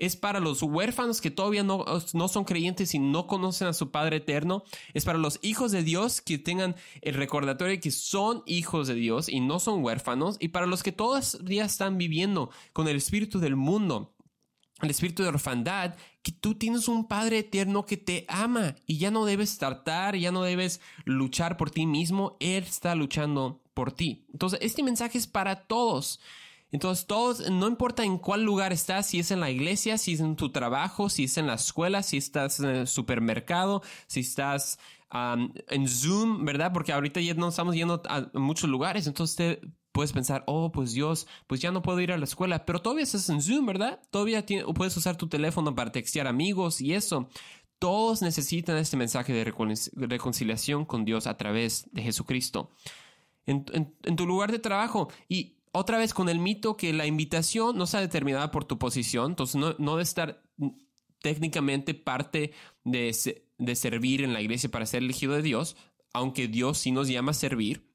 es 0.02 0.16
para 0.16 0.40
los 0.40 0.64
huérfanos 0.64 1.22
que 1.22 1.30
todavía 1.30 1.62
no, 1.62 1.86
no 2.14 2.28
son 2.28 2.44
creyentes 2.44 2.96
y 2.96 3.00
no 3.00 3.28
conocen 3.28 3.68
a 3.68 3.74
su 3.74 3.92
Padre 3.92 4.18
eterno, 4.18 4.64
es 4.96 5.06
para 5.06 5.20
los 5.20 5.38
hijos 5.44 5.72
de 5.72 5.84
Dios 5.84 6.22
que 6.22 6.40
tengan 6.40 6.76
el 7.02 7.14
recordatorio 7.14 7.74
de 7.74 7.80
que 7.80 7.92
son 7.92 8.42
hijos 8.48 8.88
de 8.88 8.96
Dios 8.96 9.30
y 9.30 9.42
no 9.42 9.60
son 9.60 9.84
huérfanos, 9.84 10.38
y 10.40 10.48
para 10.48 10.66
los 10.66 10.82
que 10.82 10.92
todavía 10.92 11.66
están 11.66 12.00
viviendo 12.00 12.50
con 12.74 12.88
el 12.88 12.96
espíritu 12.96 13.40
del 13.40 13.56
mundo, 13.56 14.16
el 14.82 14.90
espíritu 14.90 15.22
de 15.22 15.30
orfandad, 15.30 15.94
que 16.24 16.32
tú 16.32 16.56
tienes 16.56 16.88
un 16.88 17.08
Padre 17.08 17.38
eterno 17.38 17.86
que 17.86 17.98
te 17.98 18.26
ama 18.28 18.76
y 18.88 18.98
ya 18.98 19.12
no 19.12 19.26
debes 19.26 19.60
tratar, 19.60 20.16
ya 20.16 20.32
no 20.32 20.42
debes 20.42 20.82
luchar 21.06 21.58
por 21.58 21.70
ti 21.70 21.86
mismo, 21.86 22.38
Él 22.40 22.64
está 22.64 22.96
luchando 22.96 23.62
por 23.76 23.92
ti. 23.92 24.26
Entonces, 24.34 24.58
este 24.64 24.82
mensaje 24.82 25.20
es 25.20 25.28
para 25.28 25.68
todos. 25.68 26.20
Entonces, 26.72 27.06
todos, 27.06 27.50
no 27.50 27.68
importa 27.68 28.04
en 28.04 28.18
cuál 28.18 28.44
lugar 28.44 28.72
estás, 28.72 29.06
si 29.06 29.20
es 29.20 29.32
en 29.32 29.42
la 29.42 29.52
iglesia, 29.52 29.98
si 29.98 30.14
es 30.14 30.22
en 30.22 30.36
tu 30.36 30.52
trabajo, 30.52 31.10
si 31.10 31.26
es 31.26 31.38
en 31.38 31.48
la 31.48 31.56
escuela, 31.56 32.02
si 32.02 32.18
estás 32.18 32.60
en 32.60 32.70
el 32.70 32.88
supermercado, 32.88 33.82
si 34.08 34.22
estás 34.22 34.80
en 35.12 35.88
Zoom, 35.88 36.46
¿verdad? 36.46 36.72
Porque 36.74 36.94
ahorita 36.94 37.20
ya 37.20 37.34
no 37.34 37.50
estamos 37.50 37.76
yendo 37.76 38.02
a 38.08 38.30
muchos 38.34 38.70
lugares, 38.70 39.08
entonces 39.08 39.36
te 39.36 39.62
puedes 39.92 40.14
pensar, 40.14 40.44
oh, 40.48 40.72
pues 40.72 40.94
Dios, 40.94 41.28
pues 41.48 41.60
ya 41.60 41.72
no 41.72 41.82
puedo 41.82 42.00
ir 42.00 42.12
a 42.12 42.18
la 42.18 42.24
escuela, 42.24 42.66
pero 42.66 42.82
todavía 42.82 43.04
estás 43.04 43.30
en 43.30 43.42
Zoom, 43.42 43.66
¿verdad? 43.66 44.00
Todavía 44.10 44.46
puedes 44.74 44.96
usar 44.96 45.18
tu 45.18 45.28
teléfono 45.28 45.76
para 45.76 45.92
textear 45.92 46.28
amigos 46.28 46.82
y 46.82 46.94
eso. 46.94 47.30
Todos 47.80 48.22
necesitan 48.22 48.78
este 48.78 48.96
mensaje 48.96 49.34
de 49.34 49.44
reconciliación 49.44 50.86
con 50.86 51.04
Dios 51.04 51.28
a 51.28 51.36
través 51.36 51.90
de 51.92 52.04
Jesucristo. 52.04 52.70
En, 53.48 53.66
tu 54.16 54.28
lugar 54.28 54.52
de 54.52 54.60
trabajo 54.60 55.10
y 55.28 55.58
otra 55.72 55.98
vez 55.98 56.14
con 56.14 56.30
el 56.30 56.40
mito 56.40 56.78
que 56.78 56.94
la 56.94 57.06
invitación 57.06 57.78
no 57.78 57.86
está 57.86 58.00
determinada 58.00 58.52
por 58.52 58.66
tu 58.66 58.78
posición, 58.78 59.32
entonces 59.32 59.56
no, 59.56 59.76
no 59.78 59.92
debe 59.92 60.04
estar 60.04 60.44
técnicamente 61.22 61.94
parte 61.94 62.52
de, 62.84 63.16
de 63.58 63.76
servir 63.76 64.24
en 64.24 64.34
la 64.34 64.42
iglesia 64.42 64.70
para 64.70 64.86
ser 64.86 65.04
elegido 65.04 65.34
de 65.34 65.42
Dios, 65.42 65.78
aunque 66.14 66.48
Dios 66.48 66.80
sí 66.80 66.92
nos 66.92 67.08
llama 67.08 67.32
a 67.32 67.36
servir. 67.36 67.90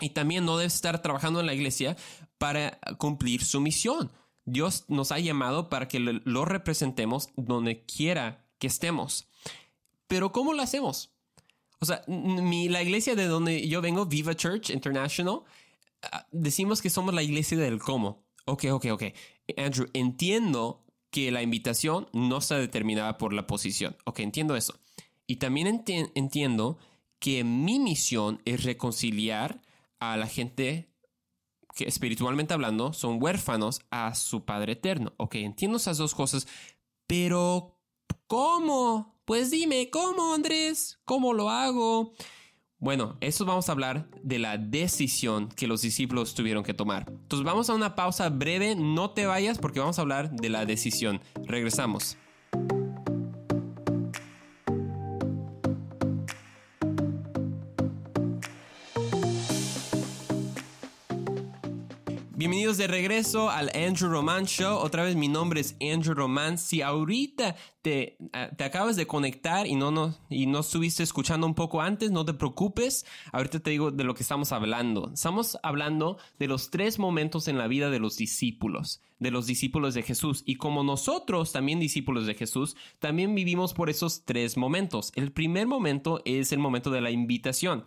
Y 0.00 0.10
también 0.10 0.44
no 0.44 0.56
debe 0.56 0.68
estar 0.68 1.02
trabajando 1.02 1.40
en 1.40 1.46
la 1.46 1.54
iglesia 1.54 1.96
para 2.38 2.78
cumplir 2.96 3.44
su 3.44 3.60
misión. 3.60 4.12
Dios 4.44 4.84
nos 4.88 5.12
ha 5.12 5.18
llamado 5.18 5.68
para 5.68 5.88
que 5.88 6.00
lo 6.00 6.44
representemos 6.44 7.28
donde 7.36 7.84
quiera 7.84 8.46
que 8.58 8.66
estemos. 8.66 9.28
Pero 10.06 10.32
¿cómo 10.32 10.54
lo 10.54 10.62
hacemos? 10.62 11.10
O 11.80 11.86
sea, 11.86 12.02
mi, 12.06 12.68
la 12.68 12.82
iglesia 12.82 13.14
de 13.14 13.26
donde 13.26 13.66
yo 13.68 13.80
vengo, 13.80 14.06
Viva 14.06 14.34
Church 14.34 14.70
International, 14.70 15.40
decimos 16.30 16.82
que 16.82 16.90
somos 16.90 17.14
la 17.14 17.22
iglesia 17.22 17.58
del 17.58 17.78
cómo. 17.78 18.24
Ok, 18.46 18.64
ok, 18.70 18.86
ok. 18.92 19.02
Andrew, 19.56 19.88
entiendo 19.92 20.84
que 21.10 21.30
la 21.30 21.42
invitación 21.42 22.08
no 22.12 22.38
está 22.38 22.56
determinada 22.58 23.18
por 23.18 23.32
la 23.32 23.46
posición. 23.46 23.96
Ok, 24.04 24.20
entiendo 24.20 24.56
eso. 24.56 24.78
Y 25.26 25.36
también 25.36 25.84
entiendo 26.14 26.78
que 27.18 27.44
mi 27.44 27.78
misión 27.78 28.40
es 28.44 28.64
reconciliar 28.64 29.62
a 29.98 30.16
la 30.16 30.26
gente 30.26 30.90
que 31.74 31.84
espiritualmente 31.84 32.54
hablando 32.54 32.92
son 32.92 33.22
huérfanos 33.22 33.80
a 33.90 34.14
su 34.14 34.44
Padre 34.44 34.72
Eterno. 34.72 35.12
Ok, 35.18 35.36
entiendo 35.36 35.76
esas 35.76 35.98
dos 35.98 36.14
cosas, 36.14 36.48
pero 37.06 37.78
¿cómo? 38.26 39.20
Pues 39.24 39.50
dime, 39.50 39.90
¿cómo, 39.90 40.34
Andrés? 40.34 40.98
¿Cómo 41.04 41.32
lo 41.32 41.50
hago? 41.50 42.12
Bueno, 42.80 43.18
eso 43.20 43.44
vamos 43.44 43.68
a 43.68 43.72
hablar 43.72 44.08
de 44.22 44.38
la 44.38 44.56
decisión 44.56 45.50
que 45.50 45.66
los 45.66 45.82
discípulos 45.82 46.32
tuvieron 46.32 46.64
que 46.64 46.72
tomar. 46.72 47.04
Entonces 47.10 47.44
vamos 47.44 47.68
a 47.68 47.74
una 47.74 47.94
pausa 47.94 48.30
breve, 48.30 48.74
no 48.74 49.10
te 49.10 49.26
vayas 49.26 49.58
porque 49.58 49.80
vamos 49.80 49.98
a 49.98 50.02
hablar 50.02 50.30
de 50.30 50.48
la 50.48 50.64
decisión. 50.64 51.20
Regresamos. 51.44 52.16
Bienvenidos 62.40 62.78
de 62.78 62.86
regreso 62.86 63.50
al 63.50 63.70
Andrew 63.74 64.08
Roman 64.10 64.46
Show. 64.46 64.78
Otra 64.78 65.02
vez 65.02 65.14
mi 65.14 65.28
nombre 65.28 65.60
es 65.60 65.76
Andrew 65.78 66.14
Roman. 66.14 66.56
Si 66.56 66.80
ahorita 66.80 67.54
te, 67.82 68.16
ah, 68.32 68.48
te 68.56 68.64
acabas 68.64 68.96
de 68.96 69.06
conectar 69.06 69.66
y 69.66 69.74
no, 69.74 69.90
no, 69.90 70.16
y 70.30 70.46
no 70.46 70.60
estuviste 70.60 71.02
escuchando 71.02 71.46
un 71.46 71.54
poco 71.54 71.82
antes, 71.82 72.10
no 72.10 72.24
te 72.24 72.32
preocupes. 72.32 73.04
Ahorita 73.32 73.60
te 73.60 73.68
digo 73.68 73.90
de 73.90 74.04
lo 74.04 74.14
que 74.14 74.22
estamos 74.22 74.52
hablando. 74.52 75.10
Estamos 75.12 75.58
hablando 75.62 76.16
de 76.38 76.48
los 76.48 76.70
tres 76.70 76.98
momentos 76.98 77.46
en 77.46 77.58
la 77.58 77.68
vida 77.68 77.90
de 77.90 77.98
los 77.98 78.16
discípulos, 78.16 79.02
de 79.18 79.30
los 79.30 79.46
discípulos 79.46 79.92
de 79.92 80.02
Jesús. 80.02 80.42
Y 80.46 80.56
como 80.56 80.82
nosotros, 80.82 81.52
también 81.52 81.78
discípulos 81.78 82.24
de 82.24 82.36
Jesús, 82.36 82.74
también 83.00 83.34
vivimos 83.34 83.74
por 83.74 83.90
esos 83.90 84.24
tres 84.24 84.56
momentos. 84.56 85.12
El 85.14 85.30
primer 85.30 85.66
momento 85.66 86.22
es 86.24 86.52
el 86.52 86.58
momento 86.58 86.90
de 86.90 87.02
la 87.02 87.10
invitación. 87.10 87.84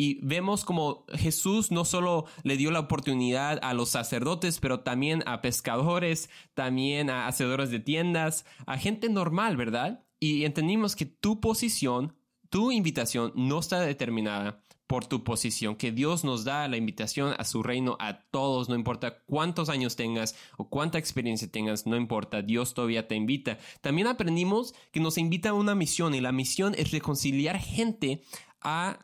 Y 0.00 0.20
vemos 0.24 0.64
como 0.64 1.04
Jesús 1.12 1.72
no 1.72 1.84
solo 1.84 2.26
le 2.44 2.56
dio 2.56 2.70
la 2.70 2.78
oportunidad 2.78 3.58
a 3.62 3.74
los 3.74 3.88
sacerdotes, 3.88 4.60
pero 4.60 4.78
también 4.78 5.24
a 5.26 5.42
pescadores, 5.42 6.30
también 6.54 7.10
a 7.10 7.26
hacedores 7.26 7.72
de 7.72 7.80
tiendas, 7.80 8.46
a 8.64 8.78
gente 8.78 9.08
normal, 9.08 9.56
¿verdad? 9.56 10.04
Y 10.20 10.44
entendimos 10.44 10.94
que 10.94 11.04
tu 11.04 11.40
posición, 11.40 12.14
tu 12.48 12.70
invitación 12.70 13.32
no 13.34 13.58
está 13.58 13.80
determinada 13.80 14.62
por 14.86 15.04
tu 15.04 15.24
posición, 15.24 15.74
que 15.74 15.90
Dios 15.90 16.22
nos 16.22 16.44
da 16.44 16.68
la 16.68 16.76
invitación 16.76 17.34
a 17.36 17.42
su 17.42 17.64
reino 17.64 17.96
a 17.98 18.20
todos, 18.30 18.68
no 18.68 18.76
importa 18.76 19.24
cuántos 19.24 19.68
años 19.68 19.96
tengas 19.96 20.36
o 20.58 20.68
cuánta 20.70 20.98
experiencia 20.98 21.50
tengas, 21.50 21.88
no 21.88 21.96
importa, 21.96 22.40
Dios 22.40 22.72
todavía 22.72 23.08
te 23.08 23.16
invita. 23.16 23.58
También 23.80 24.06
aprendimos 24.06 24.74
que 24.92 25.00
nos 25.00 25.18
invita 25.18 25.48
a 25.48 25.54
una 25.54 25.74
misión 25.74 26.14
y 26.14 26.20
la 26.20 26.30
misión 26.30 26.76
es 26.78 26.92
reconciliar 26.92 27.58
gente 27.58 28.22
a, 28.60 28.98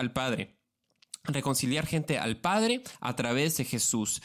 al 0.00 0.12
Padre. 0.12 0.56
Reconciliar 1.24 1.86
gente 1.86 2.18
al 2.18 2.40
Padre 2.40 2.82
a 3.00 3.14
través 3.14 3.56
de 3.58 3.64
Jesús. 3.64 4.22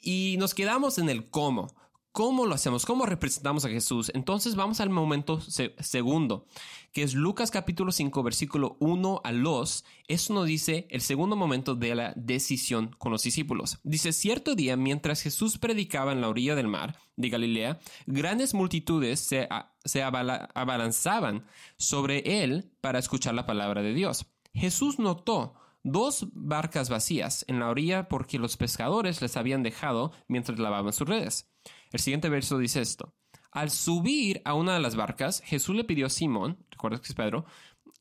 Y 0.00 0.36
nos 0.38 0.54
quedamos 0.54 0.98
en 0.98 1.08
el 1.10 1.30
cómo. 1.30 1.68
¿Cómo 2.12 2.46
lo 2.46 2.54
hacemos? 2.54 2.84
¿Cómo 2.84 3.06
representamos 3.06 3.64
a 3.64 3.68
Jesús? 3.68 4.10
Entonces 4.14 4.56
vamos 4.56 4.80
al 4.80 4.90
momento 4.90 5.40
segundo, 5.40 6.46
que 6.90 7.02
es 7.02 7.14
Lucas 7.14 7.50
capítulo 7.50 7.92
5, 7.92 8.22
versículo 8.22 8.76
1 8.80 9.20
a 9.22 9.32
2. 9.32 9.84
Eso 10.08 10.34
nos 10.34 10.46
dice 10.46 10.88
el 10.90 11.02
segundo 11.02 11.36
momento 11.36 11.76
de 11.76 11.94
la 11.94 12.14
decisión 12.16 12.96
con 12.98 13.12
los 13.12 13.22
discípulos. 13.22 13.78
Dice, 13.84 14.12
cierto 14.12 14.56
día, 14.56 14.76
mientras 14.76 15.20
Jesús 15.20 15.58
predicaba 15.58 16.10
en 16.10 16.22
la 16.22 16.28
orilla 16.28 16.56
del 16.56 16.66
mar 16.66 16.98
de 17.14 17.28
Galilea, 17.28 17.78
grandes 18.06 18.52
multitudes 18.52 19.20
se, 19.20 19.48
se 19.84 20.02
abalanzaban 20.02 21.46
sobre 21.76 22.42
él 22.42 22.72
para 22.80 22.98
escuchar 22.98 23.34
la 23.34 23.46
palabra 23.46 23.82
de 23.82 23.94
Dios. 23.94 24.26
Jesús 24.58 24.98
notó 24.98 25.54
dos 25.84 26.28
barcas 26.32 26.90
vacías 26.90 27.44
en 27.48 27.60
la 27.60 27.68
orilla 27.68 28.08
porque 28.08 28.38
los 28.38 28.56
pescadores 28.56 29.22
les 29.22 29.36
habían 29.36 29.62
dejado 29.62 30.12
mientras 30.26 30.58
lavaban 30.58 30.92
sus 30.92 31.08
redes. 31.08 31.48
El 31.92 32.00
siguiente 32.00 32.28
verso 32.28 32.58
dice 32.58 32.80
esto. 32.80 33.14
Al 33.52 33.70
subir 33.70 34.42
a 34.44 34.54
una 34.54 34.74
de 34.74 34.80
las 34.80 34.96
barcas, 34.96 35.40
Jesús 35.44 35.76
le 35.76 35.84
pidió 35.84 36.06
a 36.06 36.10
Simón, 36.10 36.58
recuerdas 36.70 37.00
que 37.00 37.08
es 37.08 37.14
Pedro, 37.14 37.46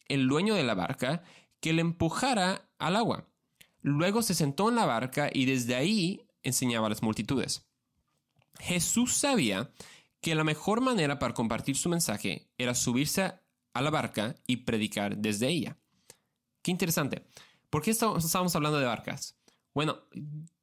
el 0.08 0.28
dueño 0.28 0.56
de 0.56 0.64
la 0.64 0.74
barca, 0.74 1.24
que 1.60 1.74
le 1.74 1.82
empujara 1.82 2.70
al 2.80 2.96
agua. 2.96 3.30
Luego 3.82 4.22
se 4.22 4.34
sentó 4.34 4.70
en 4.70 4.76
la 4.76 4.86
barca 4.86 5.30
y 5.32 5.46
desde 5.46 5.76
ahí 5.76 6.28
enseñaba 6.44 6.88
a 6.88 6.90
las 6.90 7.04
multitudes. 7.04 7.68
Jesús 8.60 9.14
sabía 9.14 9.72
que 10.22 10.36
la 10.36 10.44
mejor 10.44 10.82
manera 10.82 11.20
para 11.20 11.34
compartir 11.34 11.78
su 11.78 11.88
mensaje 11.88 12.50
era 12.58 12.74
subirse 12.74 13.34
a 13.74 13.82
la 13.82 13.92
barca 13.92 14.36
y 14.48 14.58
predicar 14.58 15.18
desde 15.18 15.50
ella. 15.50 15.78
Qué 16.68 16.72
interesante. 16.72 17.26
¿Por 17.70 17.82
qué 17.82 17.92
estamos 17.92 18.54
hablando 18.58 18.78
de 18.78 18.86
barcas? 18.86 19.38
Bueno, 19.74 20.00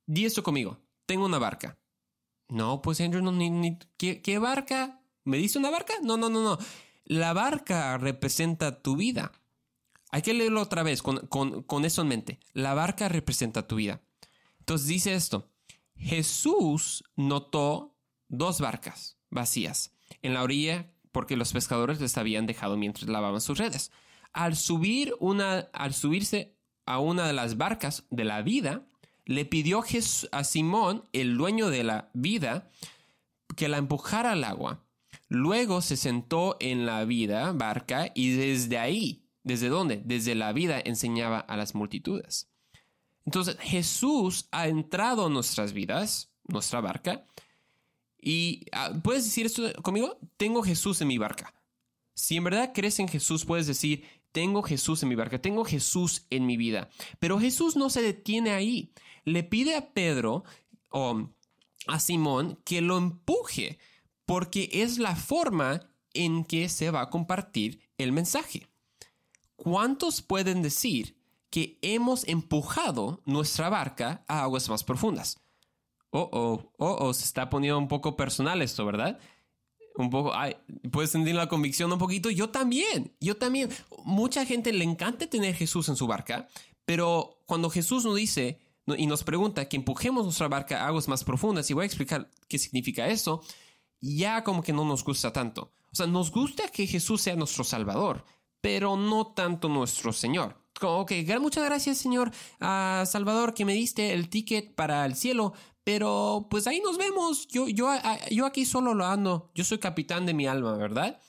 di 0.04 0.26
esto 0.26 0.42
conmigo. 0.42 0.78
Tengo 1.06 1.24
una 1.24 1.38
barca. 1.38 1.78
No, 2.50 2.82
pues 2.82 3.00
Andrew, 3.00 3.22
no, 3.22 3.32
ni, 3.32 3.78
¿qué, 3.96 4.38
barca? 4.38 5.00
¿Me 5.24 5.38
dice 5.38 5.58
una 5.58 5.70
barca? 5.70 5.94
No, 6.02 6.18
no, 6.18 6.28
no, 6.28 6.42
no. 6.42 6.58
La 7.06 7.32
barca 7.32 7.96
representa 7.96 8.82
tu 8.82 8.96
vida. 8.96 9.32
Hay 10.10 10.20
que 10.20 10.34
leerlo 10.34 10.60
otra 10.60 10.82
vez 10.82 11.00
con, 11.00 11.26
con 11.26 11.84
eso 11.86 12.02
en 12.02 12.08
mente. 12.08 12.38
La 12.52 12.74
barca 12.74 13.08
representa 13.08 13.66
tu 13.66 13.76
vida. 13.76 14.02
Entonces 14.58 14.86
dice 14.86 15.14
esto. 15.14 15.48
Jesús 15.96 17.02
notó 17.16 17.96
dos 18.28 18.60
barcas 18.60 19.16
vacías 19.30 19.94
en 20.20 20.34
la 20.34 20.42
orilla 20.42 20.92
porque 21.12 21.38
los 21.38 21.54
pescadores 21.54 21.98
les 21.98 22.18
habían 22.18 22.44
dejado 22.44 22.76
mientras 22.76 23.08
lavaban 23.08 23.40
sus 23.40 23.56
redes 23.56 23.90
al 24.34 24.56
subir 24.56 25.14
una, 25.20 25.70
al 25.72 25.94
subirse 25.94 26.56
a 26.84 26.98
una 26.98 27.26
de 27.26 27.32
las 27.32 27.56
barcas 27.56 28.04
de 28.10 28.24
la 28.24 28.42
vida, 28.42 28.86
le 29.24 29.46
pidió 29.46 29.82
a 30.32 30.44
Simón, 30.44 31.08
el 31.12 31.38
dueño 31.38 31.70
de 31.70 31.84
la 31.84 32.10
vida, 32.12 32.70
que 33.56 33.68
la 33.68 33.78
empujara 33.78 34.32
al 34.32 34.44
agua. 34.44 34.84
Luego 35.28 35.80
se 35.80 35.96
sentó 35.96 36.56
en 36.60 36.84
la 36.84 37.04
vida, 37.04 37.52
barca, 37.52 38.10
y 38.14 38.32
desde 38.32 38.78
ahí, 38.78 39.24
¿desde 39.42 39.68
dónde? 39.68 40.02
Desde 40.04 40.34
la 40.34 40.52
vida 40.52 40.80
enseñaba 40.84 41.38
a 41.38 41.56
las 41.56 41.74
multitudes. 41.74 42.50
Entonces 43.24 43.56
Jesús 43.60 44.48
ha 44.50 44.68
entrado 44.68 45.28
en 45.28 45.32
nuestras 45.32 45.72
vidas, 45.72 46.30
nuestra 46.46 46.80
barca, 46.82 47.24
y 48.20 48.66
ah, 48.72 48.92
puedes 49.02 49.24
decir 49.24 49.46
esto 49.46 49.72
conmigo, 49.82 50.18
tengo 50.36 50.62
Jesús 50.62 51.00
en 51.00 51.08
mi 51.08 51.18
barca. 51.18 51.54
Si 52.14 52.36
en 52.36 52.44
verdad 52.44 52.72
crees 52.74 52.98
en 52.98 53.08
Jesús, 53.08 53.44
puedes 53.44 53.66
decir, 53.66 54.04
tengo 54.34 54.64
Jesús 54.64 55.00
en 55.04 55.10
mi 55.10 55.14
barca, 55.14 55.40
tengo 55.40 55.64
Jesús 55.64 56.26
en 56.28 56.44
mi 56.44 56.56
vida. 56.56 56.90
Pero 57.20 57.38
Jesús 57.38 57.76
no 57.76 57.88
se 57.88 58.02
detiene 58.02 58.50
ahí. 58.50 58.92
Le 59.24 59.44
pide 59.44 59.76
a 59.76 59.92
Pedro 59.92 60.42
o 60.90 61.30
a 61.86 62.00
Simón 62.00 62.58
que 62.64 62.80
lo 62.80 62.98
empuje, 62.98 63.78
porque 64.26 64.68
es 64.72 64.98
la 64.98 65.14
forma 65.14 65.88
en 66.14 66.44
que 66.44 66.68
se 66.68 66.90
va 66.90 67.02
a 67.02 67.10
compartir 67.10 67.80
el 67.96 68.10
mensaje. 68.10 68.66
¿Cuántos 69.54 70.20
pueden 70.20 70.62
decir 70.62 71.16
que 71.48 71.78
hemos 71.80 72.26
empujado 72.26 73.22
nuestra 73.26 73.68
barca 73.68 74.24
a 74.26 74.42
aguas 74.42 74.68
más 74.68 74.82
profundas? 74.82 75.40
oh, 76.10 76.28
oh, 76.32 76.72
oh, 76.78 76.96
oh, 77.06 77.14
se 77.14 77.24
está 77.24 77.50
poniendo 77.50 77.78
un 77.78 77.88
poco 77.88 78.16
personal 78.16 78.62
esto, 78.62 78.84
¿verdad? 78.84 79.18
Un 79.96 80.10
poco, 80.10 80.34
ay, 80.34 80.56
puedes 80.90 81.10
sentir 81.10 81.34
la 81.34 81.48
convicción 81.48 81.92
un 81.92 81.98
poquito. 81.98 82.28
Yo 82.30 82.50
también, 82.50 83.12
yo 83.20 83.36
también. 83.36 83.70
Mucha 84.04 84.44
gente 84.44 84.72
le 84.72 84.84
encanta 84.84 85.28
tener 85.28 85.54
Jesús 85.54 85.88
en 85.88 85.96
su 85.96 86.06
barca, 86.06 86.48
pero 86.84 87.38
cuando 87.46 87.70
Jesús 87.70 88.04
nos 88.04 88.16
dice 88.16 88.58
y 88.86 89.06
nos 89.06 89.22
pregunta 89.24 89.68
que 89.68 89.76
empujemos 89.76 90.24
nuestra 90.24 90.48
barca 90.48 90.82
a 90.82 90.88
aguas 90.88 91.08
más 91.08 91.24
profundas, 91.24 91.70
y 91.70 91.74
voy 91.74 91.84
a 91.84 91.86
explicar 91.86 92.28
qué 92.48 92.58
significa 92.58 93.06
eso, 93.06 93.40
ya 94.00 94.44
como 94.44 94.62
que 94.62 94.72
no 94.72 94.84
nos 94.84 95.04
gusta 95.04 95.32
tanto. 95.32 95.72
O 95.92 95.96
sea, 95.96 96.06
nos 96.06 96.30
gusta 96.30 96.68
que 96.68 96.86
Jesús 96.86 97.22
sea 97.22 97.36
nuestro 97.36 97.62
Salvador, 97.62 98.24
pero 98.60 98.96
no 98.96 99.28
tanto 99.28 99.68
nuestro 99.68 100.12
Señor. 100.12 100.56
Ok, 100.82 101.12
muchas 101.40 101.64
gracias, 101.64 101.98
Señor 101.98 102.32
uh, 102.60 103.06
Salvador, 103.06 103.54
que 103.54 103.64
me 103.64 103.74
diste 103.74 104.12
el 104.12 104.28
ticket 104.28 104.74
para 104.74 105.06
el 105.06 105.14
cielo, 105.14 105.54
pero 105.84 106.48
pues 106.50 106.66
ahí 106.66 106.80
nos 106.80 106.98
vemos. 106.98 107.46
Yo, 107.48 107.68
yo, 107.68 107.88
yo 108.30 108.46
aquí 108.46 108.64
solo 108.64 108.94
lo 108.94 109.04
ando. 109.04 109.50
Yo 109.54 109.64
soy 109.64 109.78
capitán 109.78 110.26
de 110.26 110.34
mi 110.34 110.46
alma, 110.46 110.76
¿verdad? 110.76 111.20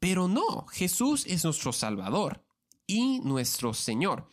Pero 0.00 0.28
no, 0.28 0.66
Jesús 0.66 1.24
es 1.26 1.44
nuestro 1.44 1.72
Salvador 1.72 2.44
y 2.86 3.20
nuestro 3.20 3.72
Señor. 3.72 4.28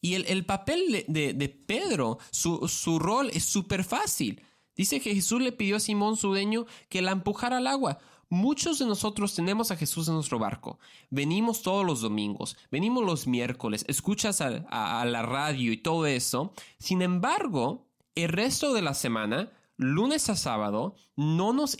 Y 0.00 0.14
el, 0.14 0.46
papel 0.46 1.04
de, 1.08 1.64
Pedro, 1.66 2.18
su, 2.30 2.68
su, 2.68 2.98
rol 2.98 3.30
es 3.32 3.44
súper 3.44 3.84
fácil. 3.84 4.42
Dice 4.76 5.00
que 5.00 5.14
Jesús 5.14 5.40
le 5.42 5.52
pidió 5.52 5.76
a 5.76 5.80
Simón 5.80 6.16
su 6.16 6.28
dueño 6.28 6.66
que 6.88 7.02
la 7.02 7.10
empujara 7.10 7.56
al 7.56 7.66
agua. 7.66 7.98
Muchos 8.30 8.78
de 8.78 8.84
nosotros 8.84 9.34
tenemos 9.34 9.70
a 9.70 9.76
Jesús 9.76 10.06
en 10.08 10.14
nuestro 10.14 10.38
barco. 10.38 10.78
Venimos 11.08 11.62
todos 11.62 11.84
los 11.84 12.02
domingos, 12.02 12.58
venimos 12.70 13.02
los 13.04 13.26
miércoles, 13.26 13.86
escuchas 13.88 14.42
a, 14.42 15.04
la 15.06 15.22
radio 15.22 15.72
y 15.72 15.78
todo 15.78 16.06
eso. 16.06 16.52
Sin 16.78 17.00
embargo, 17.00 17.87
el 18.24 18.30
resto 18.30 18.74
de 18.74 18.82
la 18.82 18.94
semana, 18.94 19.52
lunes 19.76 20.28
a 20.28 20.34
sábado, 20.34 20.96
no 21.14 21.52
nos 21.52 21.76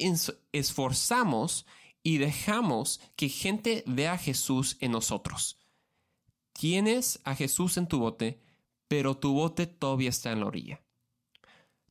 esforzamos 0.52 1.66
y 2.04 2.18
dejamos 2.18 3.00
que 3.16 3.28
gente 3.28 3.82
vea 3.86 4.12
a 4.12 4.18
Jesús 4.18 4.76
en 4.80 4.92
nosotros. 4.92 5.58
Tienes 6.52 7.20
a 7.24 7.34
Jesús 7.34 7.76
en 7.76 7.88
tu 7.88 7.98
bote, 7.98 8.40
pero 8.86 9.16
tu 9.16 9.32
bote 9.32 9.66
todavía 9.66 10.10
está 10.10 10.30
en 10.30 10.40
la 10.40 10.46
orilla. 10.46 10.80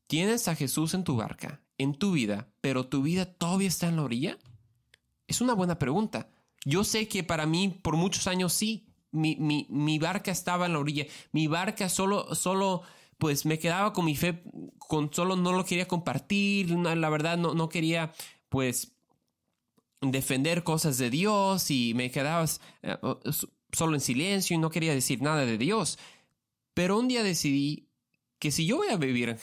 Tienes 0.06 0.48
a 0.48 0.54
Jesús 0.54 0.94
en 0.94 1.04
tu 1.04 1.16
barca, 1.16 1.60
en 1.76 1.94
tu 1.94 2.12
vida, 2.12 2.48
pero 2.62 2.86
tu 2.86 3.02
vida 3.02 3.26
todavía 3.26 3.68
está 3.68 3.88
en 3.88 3.96
la 3.96 4.04
orilla. 4.04 4.38
Es 5.26 5.42
una 5.42 5.52
buena 5.52 5.78
pregunta. 5.78 6.30
Yo 6.64 6.84
sé 6.84 7.06
que 7.06 7.22
para 7.22 7.44
mí 7.44 7.78
por 7.82 7.96
muchos 7.96 8.26
años 8.26 8.54
sí, 8.54 8.88
mi, 9.10 9.36
mi, 9.68 9.98
barca 9.98 10.30
estaba 10.30 10.66
en 10.66 10.72
la 10.72 10.78
orilla. 10.78 11.06
Mi 11.32 11.46
barca 11.48 11.88
solo, 11.88 12.34
solo, 12.34 12.82
pues 13.18 13.44
me 13.44 13.58
quedaba 13.58 13.92
con 13.92 14.04
mi 14.04 14.16
fe, 14.16 14.42
con 14.78 15.12
solo 15.12 15.36
no 15.36 15.52
lo 15.52 15.64
quería 15.64 15.88
compartir, 15.88 16.70
la 16.70 17.10
verdad 17.10 17.36
no, 17.36 17.54
no 17.54 17.68
quería, 17.68 18.12
pues, 18.48 18.92
defender 20.00 20.62
cosas 20.62 20.98
de 20.98 21.10
Dios 21.10 21.70
y 21.70 21.92
me 21.94 22.10
quedaba 22.10 22.44
eh, 22.82 22.96
solo 23.72 23.94
en 23.94 24.00
silencio 24.00 24.54
y 24.54 24.58
no 24.58 24.70
quería 24.70 24.94
decir 24.94 25.22
nada 25.22 25.44
de 25.44 25.58
Dios. 25.58 25.98
Pero 26.74 26.98
un 26.98 27.08
día 27.08 27.22
decidí 27.22 27.88
que 28.38 28.52
si 28.52 28.66
yo 28.66 28.76
voy 28.76 28.88
a 28.88 28.96
vivir 28.96 29.36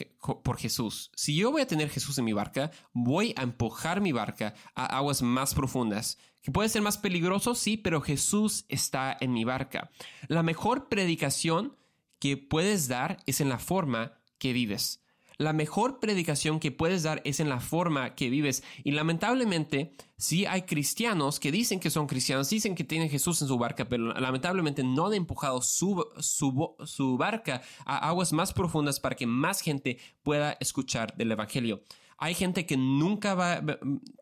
por 0.44 0.58
Jesús, 0.58 1.12
si 1.16 1.36
yo 1.36 1.52
voy 1.52 1.62
a 1.62 1.68
tener 1.68 1.90
Jesús 1.90 2.18
en 2.18 2.26
mi 2.26 2.34
barca, 2.34 2.72
voy 2.94 3.34
a 3.36 3.44
empujar 3.44 4.00
mi 4.00 4.14
barca 4.14 4.56
a 4.74 4.98
aguas 4.98 5.22
más 5.22 5.54
profundas. 5.54 6.18
Que 6.42 6.52
puede 6.52 6.70
ser 6.70 6.82
más 6.82 6.98
peligroso, 6.98 7.56
sí, 7.56 7.76
pero 7.76 8.02
Jesús 8.02 8.66
está 8.70 9.18
en 9.20 9.34
mi 9.34 9.44
barca. 9.44 9.90
La 10.28 10.44
mejor 10.44 10.88
predicación 10.88 11.76
que 12.20 12.38
puedes 12.38 12.88
dar 12.88 13.18
es 13.26 13.42
en 13.42 13.50
la 13.50 13.60
forma 13.60 14.20
que 14.38 14.54
vives. 14.54 15.06
La 15.38 15.52
mejor 15.52 16.00
predicación 16.00 16.60
que 16.60 16.72
puedes 16.72 17.04
dar 17.04 17.22
es 17.26 17.40
en 17.40 17.50
la 17.50 17.60
forma 17.60 18.16
que 18.16 18.30
vives. 18.30 18.64
Y 18.84 18.92
lamentablemente, 18.92 19.94
sí 20.18 20.46
hay 20.46 20.62
cristianos 20.62 21.40
que 21.40 21.52
dicen 21.52 21.80
que 21.80 21.90
son 21.90 22.08
cristianos, 22.08 22.50
dicen 22.50 22.74
que 22.74 22.86
tienen 22.86 23.10
Jesús 23.10 23.42
en 23.42 23.50
su 23.50 23.58
barca, 23.58 23.86
pero 23.86 24.14
lamentablemente 24.14 24.84
no 24.84 25.08
han 25.08 25.14
empujado 25.14 25.62
su, 25.62 26.06
su, 26.20 27.18
barca 27.18 27.62
a 27.86 28.08
aguas 28.10 28.32
más 28.32 28.54
profundas 28.54 29.00
para 29.00 29.16
que 29.16 29.28
más 29.28 29.60
gente 29.60 29.98
pueda 30.24 30.56
escuchar 30.60 31.16
del 31.18 31.34
Evangelio. 31.34 31.84
Hay 32.18 32.34
gente 32.34 32.66
que 32.66 32.78
nunca 32.78 33.36
va, 33.36 33.62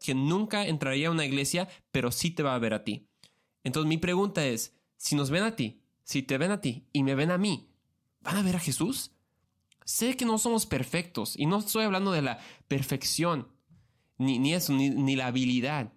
que 0.01 0.15
nunca 0.15 0.65
entraría 0.65 1.09
a 1.09 1.11
una 1.11 1.25
iglesia, 1.25 1.67
pero 1.91 2.11
sí 2.11 2.31
te 2.31 2.41
va 2.41 2.55
a 2.55 2.59
ver 2.59 2.73
a 2.73 2.83
ti. 2.83 3.07
Entonces 3.63 3.87
mi 3.87 3.97
pregunta 3.97 4.43
es, 4.45 4.75
si 4.97 5.15
nos 5.15 5.29
ven 5.29 5.43
a 5.43 5.55
ti, 5.55 5.83
si 6.03 6.23
te 6.23 6.39
ven 6.39 6.49
a 6.49 6.59
ti 6.59 6.87
y 6.91 7.03
me 7.03 7.13
ven 7.13 7.29
a 7.29 7.37
mí, 7.37 7.69
¿van 8.23 8.37
a 8.37 8.41
ver 8.41 8.55
a 8.55 8.59
Jesús? 8.59 9.11
Sé 9.85 10.15
que 10.15 10.25
no 10.25 10.37
somos 10.37 10.65
perfectos 10.65 11.35
y 11.37 11.45
no 11.45 11.59
estoy 11.59 11.83
hablando 11.83 12.11
de 12.11 12.21
la 12.21 12.39
perfección, 12.67 13.49
ni, 14.17 14.39
ni 14.39 14.53
eso, 14.53 14.73
ni, 14.73 15.15
la 15.15 15.27
habilidad, 15.27 15.93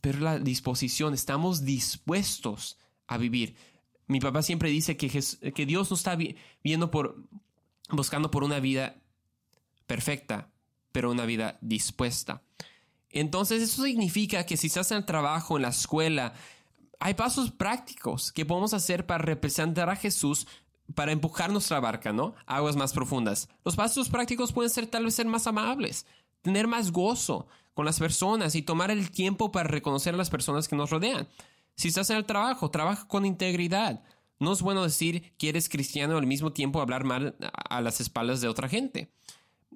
pero 0.00 0.20
la 0.20 0.38
disposición, 0.38 1.14
estamos 1.14 1.64
dispuestos 1.64 2.78
a 3.06 3.16
vivir. 3.16 3.56
Mi 4.06 4.20
papá 4.20 4.42
siempre 4.42 4.70
dice 4.70 4.96
que, 4.96 5.08
que 5.08 5.66
Dios 5.66 5.90
no 5.90 5.96
está 5.96 6.16
viendo 6.62 6.90
por, 6.90 7.24
buscando 7.90 8.30
por 8.30 8.44
una 8.44 8.60
vida 8.60 9.02
perfecta, 9.86 10.50
pero 10.92 11.10
una 11.10 11.24
vida 11.24 11.58
dispuesta. 11.62 12.42
Entonces 13.10 13.62
eso 13.62 13.84
significa 13.84 14.44
que 14.44 14.56
si 14.56 14.66
estás 14.66 14.90
en 14.90 14.98
el 14.98 15.06
trabajo, 15.06 15.56
en 15.56 15.62
la 15.62 15.68
escuela, 15.68 16.34
hay 16.98 17.14
pasos 17.14 17.50
prácticos 17.50 18.32
que 18.32 18.44
podemos 18.44 18.74
hacer 18.74 19.06
para 19.06 19.24
representar 19.24 19.88
a 19.88 19.96
Jesús 19.96 20.46
para 20.94 21.12
empujar 21.12 21.50
nuestra 21.50 21.80
barca, 21.80 22.12
¿no? 22.12 22.34
Aguas 22.46 22.76
más 22.76 22.92
profundas. 22.92 23.48
Los 23.64 23.76
pasos 23.76 24.08
prácticos 24.08 24.52
pueden 24.52 24.70
ser 24.70 24.86
tal 24.86 25.04
vez 25.04 25.14
ser 25.14 25.26
más 25.26 25.46
amables, 25.46 26.06
tener 26.42 26.66
más 26.66 26.92
gozo 26.92 27.46
con 27.74 27.84
las 27.84 27.98
personas 27.98 28.54
y 28.54 28.62
tomar 28.62 28.90
el 28.90 29.10
tiempo 29.10 29.52
para 29.52 29.68
reconocer 29.68 30.14
a 30.14 30.16
las 30.16 30.30
personas 30.30 30.68
que 30.68 30.76
nos 30.76 30.90
rodean. 30.90 31.28
Si 31.74 31.88
estás 31.88 32.08
en 32.10 32.16
el 32.16 32.24
trabajo, 32.24 32.70
trabaja 32.70 33.06
con 33.06 33.26
integridad. 33.26 34.02
No 34.38 34.52
es 34.52 34.62
bueno 34.62 34.82
decir 34.82 35.32
que 35.36 35.48
eres 35.48 35.68
cristiano 35.68 36.16
al 36.16 36.26
mismo 36.26 36.52
tiempo 36.52 36.80
hablar 36.80 37.04
mal 37.04 37.36
a 37.52 37.80
las 37.80 38.00
espaldas 38.00 38.40
de 38.40 38.48
otra 38.48 38.68
gente. 38.68 39.10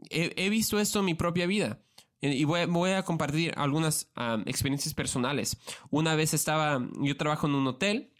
He, 0.08 0.48
visto 0.48 0.80
esto 0.80 1.00
en 1.00 1.04
mi 1.04 1.14
propia 1.14 1.46
vida 1.46 1.78
y 2.22 2.44
voy, 2.44 2.90
a 2.90 3.02
compartir 3.02 3.52
algunas 3.56 4.10
experiencias 4.46 4.94
personales. 4.94 5.58
Una 5.90 6.14
vez 6.14 6.32
estaba, 6.32 6.86
yo 7.00 7.16
trabajo 7.16 7.46
en 7.46 7.54
un 7.54 7.66
hotel 7.66 8.10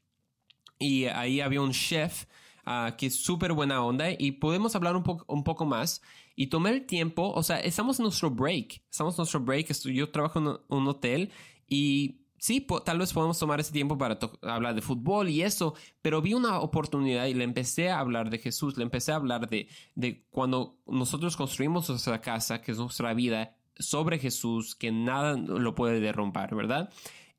y 0.79 1.07
ahí 1.07 1.41
había 1.41 1.63
un 1.63 1.73
chef 1.73 2.27
Ah, 2.65 2.95
que 2.99 3.07
es 3.07 3.17
súper 3.23 3.53
buena 3.55 3.83
onda 3.83 4.09
y 4.17 4.33
podemos 4.33 4.77
hablar 4.77 4.95
un, 4.95 5.03
poco 5.03 5.25
un 5.33 5.45
poco 5.45 5.65
más 5.65 6.03
y 6.37 6.49
tomar 6.49 6.75
el 6.75 6.87
tiempo, 6.87 7.33
o 7.33 7.43
sea, 7.43 7.59
estamos 7.59 7.99
en 7.99 8.05
nuestro 8.05 8.31
break, 8.31 8.83
estamos 8.91 9.15
en 9.15 9.23
nuestro 9.23 9.41
break, 9.41 9.73
yo 9.85 10.11
trabajo 10.11 10.39
en 10.39 10.59
un 10.69 10.89
hotel 10.89 11.31
y 11.67 12.21
sí, 12.39 12.67
tal 12.85 12.99
vez 12.99 13.13
podemos 13.13 13.39
tomar 13.39 13.61
ese 13.61 13.73
tiempo 13.73 13.97
para 13.97 14.19
hablar 14.43 14.75
de 14.75 14.83
fútbol 14.83 15.29
y 15.29 15.43
eso, 15.43 15.75
pero 16.03 16.21
vi 16.21 16.35
una 16.35 16.61
oportunidad 16.61 17.27
y 17.27 17.35
le 17.35 17.45
empecé 17.45 17.91
a 17.91 17.99
hablar 17.99 18.31
de 18.31 18.39
Jesús, 18.39 18.77
le 18.77 18.83
empecé 18.83 19.13
a 19.13 19.17
hablar 19.17 19.49
de, 19.49 19.69
de 19.95 20.27
cuando 20.31 20.79
nosotros 20.87 21.37
construimos 21.37 21.89
nuestra 21.89 22.21
casa, 22.21 22.61
que 22.61 22.73
es 22.73 22.79
nuestra 22.79 23.15
vida, 23.15 23.57
sobre 23.79 24.19
Jesús, 24.19 24.75
que 24.75 24.93
nada 24.93 25.37
lo 25.37 25.75
puede 25.75 26.01
derrumbar, 26.01 26.55
¿verdad? 26.55 26.91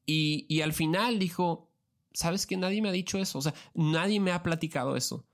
Y, 0.05 0.45
y 0.49 0.61
al 0.61 0.73
final 0.73 1.19
dijo, 1.19 1.70
¿sabes 2.13 2.45
que 2.45 2.57
nadie 2.57 2.81
me 2.81 2.89
ha 2.89 2.93
dicho 2.93 3.17
eso? 3.17 3.39
O 3.39 3.41
sea, 3.41 3.53
nadie 3.73 4.19
me 4.19 4.31
ha 4.31 4.43
platicado 4.43 4.95
eso. 4.95 5.25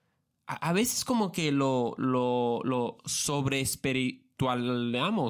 A, 0.46 0.72
veces 0.72 1.04
como 1.04 1.34
que 1.34 1.52
lo, 1.52 1.94
lo, 1.98 2.62
lo 2.64 2.98
sobre 3.06 3.60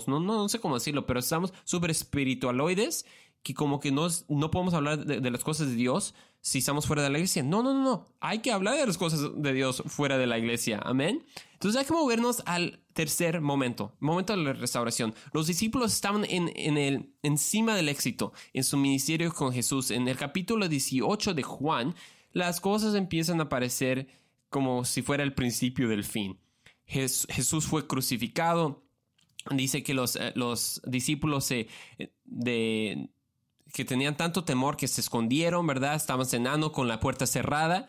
¿no? 0.07 0.19
¿no? 0.19 0.35
No 0.35 0.49
sé 0.49 0.59
cómo 0.59 0.75
decirlo, 0.75 1.07
pero 1.07 1.19
estamos 1.19 1.53
sobre 1.63 1.91
espiritualoides 1.91 3.05
que 3.47 3.53
como 3.53 3.79
que 3.79 3.93
no, 3.93 4.07
no 4.27 4.51
podemos 4.51 4.73
hablar 4.73 5.05
de, 5.05 5.31
las 5.31 5.41
cosas 5.41 5.69
de 5.69 5.75
Dios 5.75 6.13
si 6.41 6.57
estamos 6.57 6.85
fuera 6.85 7.01
de 7.01 7.09
la 7.09 7.17
iglesia. 7.17 7.43
No, 7.43 7.63
no, 7.63 7.73
no, 7.73 7.81
no. 7.81 8.05
Hay 8.19 8.39
que 8.39 8.51
hablar 8.51 8.75
de 8.75 8.85
las 8.85 8.97
cosas 8.97 9.21
de 9.37 9.53
Dios 9.53 9.83
fuera 9.85 10.17
de 10.17 10.27
la 10.27 10.37
iglesia. 10.37 10.81
Amén. 10.83 11.25
Entonces 11.53 11.79
hay 11.79 11.87
que 11.87 11.93
movernos 11.93 12.43
al 12.45 12.83
tercer 12.91 13.39
momento, 13.39 13.95
momento 14.01 14.35
de 14.35 14.43
la 14.43 14.51
restauración. 14.51 15.15
Los 15.31 15.47
discípulos 15.47 15.93
estaban 15.93 16.25
en, 16.25 16.51
en 16.57 16.77
el, 16.77 17.13
encima 17.23 17.73
del 17.73 17.87
éxito 17.87 18.33
en 18.51 18.65
su 18.65 18.75
ministerio 18.75 19.33
con 19.33 19.53
Jesús. 19.53 19.91
En 19.91 20.09
el 20.09 20.17
capítulo 20.17 20.67
18 20.67 21.33
de 21.33 21.43
Juan, 21.43 21.95
las 22.33 22.59
cosas 22.59 22.95
empiezan 22.95 23.39
a 23.39 23.43
aparecer 23.43 24.09
como 24.49 24.83
si 24.83 25.03
fuera 25.03 25.23
el 25.23 25.33
principio 25.33 25.87
del 25.87 26.03
fin. 26.03 26.37
Jesús 26.83 27.65
fue 27.65 27.87
crucificado. 27.87 28.83
Dice 29.51 29.83
que 29.83 29.93
los, 29.93 30.17
eh, 30.17 30.33
los 30.35 30.81
discípulos 30.85 31.45
se, 31.45 31.69
de, 32.25 33.09
que 33.77 33.85
tenían 33.85 34.17
tanto 34.17 34.43
temor 34.43 34.75
que 34.75 34.87
se 34.87 35.01
escondieron, 35.01 35.67
¿verdad? 35.67 35.93
Estaban 35.93 36.25
cenando 36.25 36.71
con 36.71 36.87
la 36.87 36.99
puerta 36.99 37.27
cerrada, 37.27 37.87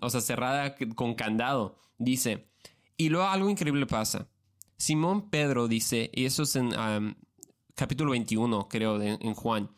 o 0.00 0.08
sea, 0.08 0.22
cerrada 0.22 0.74
con 0.94 1.14
candado, 1.14 1.76
dice. 1.98 2.48
Y 2.96 3.10
luego 3.10 3.28
algo 3.28 3.50
increíble 3.50 3.84
pasa. 3.84 4.30
Simón 4.78 5.28
Pedro 5.28 5.68
dice, 5.68 6.10
y 6.14 6.24
eso 6.24 6.44
es 6.44 6.56
en 6.56 6.70
capítulo 7.74 8.12
21, 8.12 8.68
creo, 8.68 9.02
en 9.02 9.34
Juan, 9.34 9.70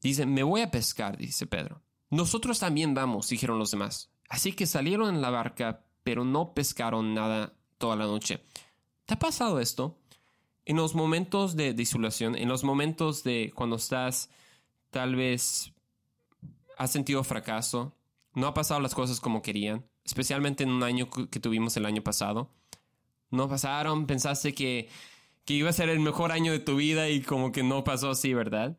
dice, 0.00 0.24
me 0.24 0.42
voy 0.42 0.62
a 0.62 0.70
pescar, 0.70 1.18
dice 1.18 1.46
Pedro. 1.46 1.82
Nosotros 2.08 2.58
también 2.58 2.94
vamos, 2.94 3.28
dijeron 3.28 3.58
los 3.58 3.70
demás. 3.70 4.14
Así 4.30 4.52
que 4.52 4.64
salieron 4.64 5.14
en 5.14 5.20
la 5.20 5.28
barca, 5.28 5.84
pero 6.02 6.24
no 6.24 6.54
pescaron 6.54 7.12
nada 7.12 7.52
toda 7.76 7.96
la 7.96 8.06
noche. 8.06 8.42
¿Te 9.04 9.12
ha 9.12 9.18
pasado 9.18 9.60
esto? 9.60 9.98
En 10.68 10.76
los 10.76 10.94
momentos 10.94 11.56
de 11.56 11.72
disolución, 11.72 12.36
en 12.36 12.46
los 12.46 12.62
momentos 12.62 13.24
de 13.24 13.50
cuando 13.54 13.76
estás 13.76 14.28
tal 14.90 15.16
vez 15.16 15.72
has 16.76 16.92
sentido 16.92 17.24
fracaso, 17.24 17.96
no 18.34 18.46
ha 18.46 18.52
pasado 18.52 18.78
las 18.78 18.94
cosas 18.94 19.18
como 19.18 19.40
querían, 19.40 19.86
especialmente 20.04 20.64
en 20.64 20.70
un 20.70 20.82
año 20.82 21.08
que 21.08 21.40
tuvimos 21.40 21.74
el 21.78 21.86
año 21.86 22.02
pasado. 22.02 22.50
No 23.30 23.48
pasaron, 23.48 24.06
pensaste 24.06 24.52
que, 24.52 24.90
que 25.46 25.54
iba 25.54 25.70
a 25.70 25.72
ser 25.72 25.88
el 25.88 26.00
mejor 26.00 26.32
año 26.32 26.52
de 26.52 26.58
tu 26.58 26.76
vida 26.76 27.08
y 27.08 27.22
como 27.22 27.50
que 27.50 27.62
no 27.62 27.82
pasó 27.82 28.10
así, 28.10 28.34
¿verdad? 28.34 28.78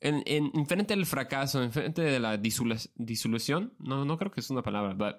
En, 0.00 0.22
en, 0.26 0.64
frente 0.66 0.94
del 0.94 1.06
fracaso, 1.06 1.60
en 1.60 1.72
frente 1.72 2.02
de 2.02 2.20
la 2.20 2.36
disolución, 2.36 3.74
no, 3.80 4.04
no 4.04 4.16
creo 4.16 4.30
que 4.30 4.38
es 4.38 4.50
una 4.50 4.62
palabra, 4.62 4.94
but 4.94 5.16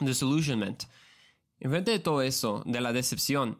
disillusionment, 0.00 0.84
en 1.58 1.72
frente 1.72 1.90
de 1.90 1.98
todo 1.98 2.22
eso, 2.22 2.62
de 2.64 2.80
la 2.80 2.92
decepción, 2.92 3.58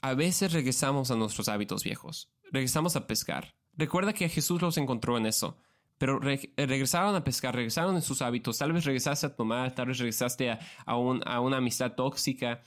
a 0.00 0.14
veces 0.14 0.52
regresamos 0.52 1.10
a 1.10 1.16
nuestros 1.16 1.48
hábitos 1.48 1.84
viejos, 1.84 2.30
regresamos 2.50 2.96
a 2.96 3.06
pescar. 3.06 3.54
Recuerda 3.76 4.12
que 4.12 4.28
Jesús 4.28 4.60
los 4.60 4.76
encontró 4.76 5.16
en 5.16 5.26
eso 5.26 5.56
pero 5.98 6.20
regresaron 6.20 7.16
a 7.16 7.24
pescar, 7.24 7.54
regresaron 7.54 7.96
en 7.96 8.02
sus 8.02 8.22
hábitos, 8.22 8.56
tal 8.56 8.72
vez 8.72 8.84
regresaste 8.84 9.26
a 9.26 9.34
tomar, 9.34 9.74
tal 9.74 9.88
vez 9.88 9.98
regresaste 9.98 10.50
a, 10.50 10.60
a, 10.86 10.96
una 10.96 11.56
amistad 11.56 11.92
tóxica, 11.92 12.62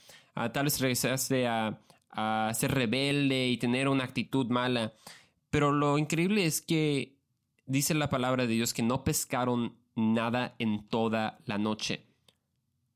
tal 0.52 0.64
vez 0.64 0.78
regresaste 0.78 1.46
a, 1.48 1.80
a, 2.10 2.52
ser 2.54 2.72
rebelde 2.72 3.48
y 3.48 3.56
tener 3.56 3.88
una 3.88 4.04
actitud 4.04 4.46
mala. 4.48 4.92
Pero 5.48 5.72
lo 5.72 5.96
increíble 5.96 6.44
es 6.44 6.60
que 6.60 7.16
dice 7.64 7.94
la 7.94 8.10
palabra 8.10 8.46
de 8.46 8.52
Dios 8.52 8.74
que 8.74 8.82
no 8.82 9.02
pescaron 9.02 9.78
nada 9.96 10.54
en 10.58 10.86
toda 10.88 11.38
la 11.46 11.56
noche. 11.56 12.04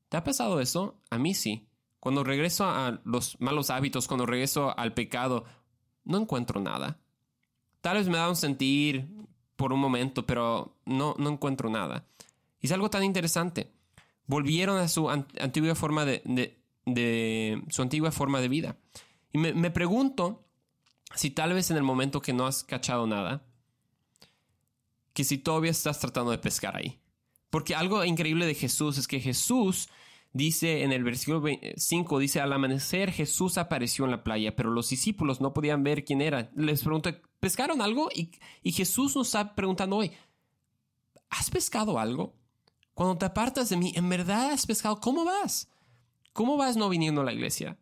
¿Te 0.09 0.17
ha 0.17 0.23
pasado 0.23 0.61
eso? 0.61 1.01
A 1.09 1.17
mí 1.17 1.33
sí. 1.33 1.66
Cuando 2.07 2.23
regreso 2.23 2.63
a 2.63 3.01
los 3.03 3.35
malos 3.41 3.69
hábitos, 3.69 4.07
cuando 4.07 4.25
regreso 4.25 4.73
al 4.79 4.93
pecado, 4.93 5.43
no 6.05 6.19
encuentro 6.19 6.61
nada. 6.61 7.01
Tal 7.81 7.97
vez 7.97 8.07
me 8.07 8.15
da 8.15 8.29
un 8.29 8.37
sentir, 8.37 9.09
por 9.57 9.73
un 9.73 9.81
momento, 9.81 10.25
pero 10.25 10.77
no, 10.85 11.15
no 11.17 11.29
encuentro 11.29 11.69
nada. 11.69 12.07
Y 12.61 12.67
es 12.67 12.71
algo 12.71 12.89
tan 12.89 13.03
interesante. 13.03 13.73
Volvieron 14.25 14.77
a 14.77 14.87
su 14.87 15.09
antigua 15.09 15.75
forma 15.75 16.05
de, 16.05 16.21
de, 16.85 17.61
su 17.67 17.81
antigua 17.81 18.13
forma 18.13 18.39
de 18.39 18.47
vida. 18.47 18.77
Y 19.33 19.37
me, 19.37 19.53
me 19.53 19.69
pregunto 19.69 20.45
si 21.13 21.31
tal 21.31 21.51
vez 21.51 21.71
en 21.71 21.75
el 21.75 21.83
momento 21.83 22.21
que 22.21 22.31
no 22.31 22.47
has 22.47 22.63
cachado 22.63 23.05
nada, 23.05 23.43
que 25.11 25.25
si 25.25 25.39
todavía 25.39 25.71
estás 25.71 25.99
tratando 25.99 26.31
de 26.31 26.37
pescar 26.37 26.77
ahí. 26.77 27.01
Porque 27.49 27.75
algo 27.75 28.05
increíble 28.05 28.45
de 28.45 28.55
Jesús 28.55 28.97
es 28.97 29.09
que 29.09 29.19
Jesús 29.19 29.89
dice 30.33 30.83
en 30.83 30.91
el 30.91 31.03
versículo 31.03 31.43
5, 31.75 32.19
dice, 32.19 32.39
al 32.39 32.53
amanecer 32.53 33.11
Jesús 33.11 33.57
apareció 33.57 34.05
en 34.05 34.11
la 34.11 34.23
playa, 34.23 34.55
pero 34.55 34.69
los 34.69 34.89
discípulos 34.89 35.41
no 35.41 35.53
podían 35.53 35.83
ver 35.83 36.05
quién 36.05 36.21
era. 36.21 36.51
Les 36.55 36.81
pregunto, 36.81 37.09
¿pescaron 37.39 37.81
algo? 37.81 38.09
Y, 38.13 38.31
y 38.63 38.71
Jesús 38.71 39.15
nos 39.15 39.27
está 39.27 39.55
preguntando 39.55 39.97
hoy, 39.97 40.11
¿has 41.29 41.49
pescado 41.49 41.99
algo? 41.99 42.35
Cuando 42.93 43.17
te 43.17 43.25
apartas 43.25 43.69
de 43.69 43.77
mí, 43.77 43.93
¿en 43.95 44.09
verdad 44.09 44.51
has 44.51 44.65
pescado? 44.65 44.99
¿Cómo 44.99 45.23
vas? 45.23 45.69
¿Cómo 46.33 46.57
vas 46.57 46.77
no 46.77 46.89
viniendo 46.89 47.21
a 47.21 47.25
la 47.25 47.33
iglesia? 47.33 47.77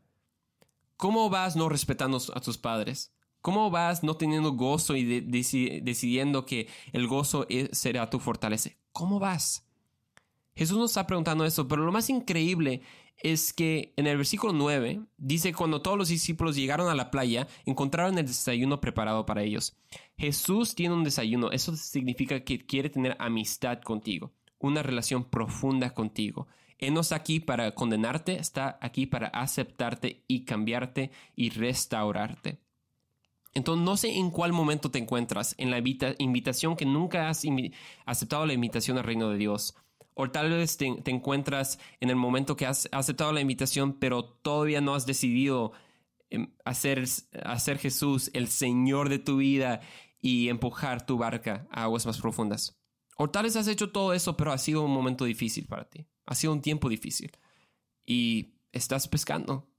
¿Cómo 0.98 1.30
vas 1.30 1.56
no 1.56 1.70
respetando 1.70 2.22
a 2.34 2.40
tus 2.40 2.58
padres? 2.58 3.14
¿Cómo 3.42 3.70
vas 3.70 4.04
no 4.04 4.18
teniendo 4.18 4.54
gozo 4.54 4.96
y 4.96 5.22
decidiendo 5.22 6.46
que 6.46 6.68
el 6.94 7.08
gozo 7.08 7.46
será 7.72 8.10
tu 8.10 8.20
fortaleza? 8.20 8.72
¿Cómo 8.92 9.20
vas? 9.20 9.65
Jesús 10.56 10.78
nos 10.78 10.92
está 10.92 11.06
preguntando 11.06 11.44
eso, 11.44 11.68
pero 11.68 11.84
lo 11.84 11.92
más 11.92 12.10
increíble 12.10 12.82
es 13.18 13.52
que 13.52 13.94
en 13.98 14.08
el 14.08 14.16
versículo 14.16 14.54
9 14.54 15.02
dice, 15.18 15.54
cuando 15.54 15.82
todos 15.82 15.98
los 15.98 16.08
discípulos 16.08 16.56
llegaron 16.56 16.88
a 16.88 16.96
la 16.96 17.12
playa, 17.12 17.48
encontraron 17.66 18.18
el 18.18 18.26
desayuno 18.26 18.80
preparado 18.80 19.26
para 19.26 19.44
ellos. 19.44 19.76
Jesús 20.18 20.74
tiene 20.74 20.96
un 20.96 21.04
desayuno, 21.04 21.52
eso 21.52 21.76
significa 21.76 22.46
que 22.46 22.66
quiere 22.66 22.90
tener 22.90 23.18
amistad 23.20 23.82
contigo, 23.82 24.32
una 24.60 24.82
relación 24.82 25.26
profunda 25.26 25.94
contigo. 25.94 26.48
Él 26.78 26.94
no 26.94 27.02
está 27.02 27.18
aquí 27.18 27.42
para 27.42 27.74
condenarte, 27.74 28.38
está 28.38 28.78
aquí 28.82 29.06
para 29.06 29.28
aceptarte 29.28 30.24
y 30.28 30.46
cambiarte 30.46 31.12
y 31.36 31.50
restaurarte. 31.50 32.60
Entonces, 33.54 33.86
no 33.86 33.96
sé 33.96 34.18
en 34.18 34.32
cuál 34.32 34.52
momento 34.52 34.92
te 34.92 35.00
encuentras 35.00 35.56
en 35.58 35.72
la 35.72 35.80
invitación 35.80 36.76
que 36.76 36.86
nunca 36.86 37.30
has 37.30 37.44
aceptado 38.06 38.46
la 38.46 38.54
invitación 38.54 38.98
al 38.98 39.06
reino 39.06 39.30
de 39.30 39.38
Dios 39.38 39.76
o 40.16 40.32
tal 40.32 40.50
vez 40.50 40.78
te, 40.78 40.88
encuentras 41.06 41.78
en 42.00 42.10
el 42.10 42.16
momento 42.16 42.56
que 42.56 42.66
has 42.66 42.90
aceptado 42.92 43.34
la 43.34 43.42
invitación, 43.42 43.94
pero 44.00 44.24
todavía 44.24 44.82
no 44.82 44.96
has 44.96 45.06
decidido 45.06 45.74
em, 46.30 46.54
hacer, 46.64 47.06
hacer 47.44 47.78
Jesús 47.78 48.32
el 48.34 48.48
Señor 48.48 49.10
de 49.10 49.20
tu 49.20 49.38
vida 49.38 49.82
y 50.22 50.50
empujar 50.50 51.06
tu 51.06 51.18
barca 51.18 51.68
a 51.70 51.84
aguas 51.84 52.06
más 52.06 52.20
profundas. 52.20 52.82
O 53.18 53.30
tal 53.30 53.44
vez 53.44 53.58
has 53.58 53.68
hecho 53.68 53.92
todo 53.92 54.14
eso, 54.14 54.36
pero 54.36 54.52
ha 54.52 54.58
sido 54.58 54.84
un 54.84 54.92
momento 54.92 55.26
difícil 55.26 55.68
para 55.68 55.88
ti. 55.88 56.08
Ha 56.26 56.34
sido 56.34 56.54
un 56.54 56.62
tiempo 56.62 56.90
difícil. 56.90 57.32
Y 58.06 58.56
estás 58.72 59.08
pescando. 59.08 59.70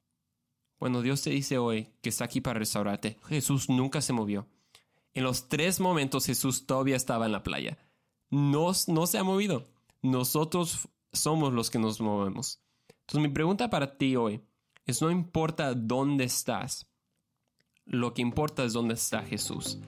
Bueno, 0.79 1.01
Dios 1.01 1.22
te 1.22 1.31
dice 1.31 1.57
hoy 1.59 1.88
que 2.03 2.11
está 2.11 2.25
aquí 2.25 2.42
para 2.42 2.59
restaurarte. 2.59 3.18
Jesús 3.27 3.68
nunca 3.70 4.03
se 4.03 4.12
movió. 4.12 4.49
En 5.14 5.25
los 5.25 5.49
tres 5.49 5.81
momentos 5.81 6.27
Jesús 6.27 6.66
todavía 6.66 6.96
estaba 6.96 7.25
en 7.25 7.33
la 7.33 7.42
playa. 7.42 7.79
No, 8.29 8.72
no 8.88 9.07
se 9.07 9.18
ha 9.18 9.25
movido. 9.25 9.66
Nosotros 10.02 10.88
somos 11.12 11.52
los 11.52 11.70
que 11.70 11.78
nos 11.78 12.00
movemos. 12.00 12.61
Entonces 12.88 13.28
mi 13.28 13.32
pregunta 13.32 13.70
para 13.70 13.96
ti 13.96 14.16
hoy 14.16 14.42
es 14.85 15.02
no 15.02 15.11
importa 15.11 15.74
dónde 15.74 16.24
estás, 16.24 16.88
lo 17.85 18.14
que 18.14 18.22
importa 18.22 18.64
es 18.64 18.72
dónde 18.72 18.94
está 18.94 19.22
Jesús. 19.22 19.78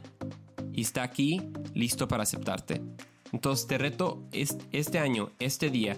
Y 0.72 0.82
está 0.82 1.02
aquí 1.02 1.42
listo 1.74 2.06
para 2.06 2.22
aceptarte. 2.22 2.82
Entonces 3.32 3.66
te 3.66 3.78
reto 3.78 4.28
este 4.32 4.98
año, 4.98 5.30
este 5.38 5.70
día, 5.70 5.96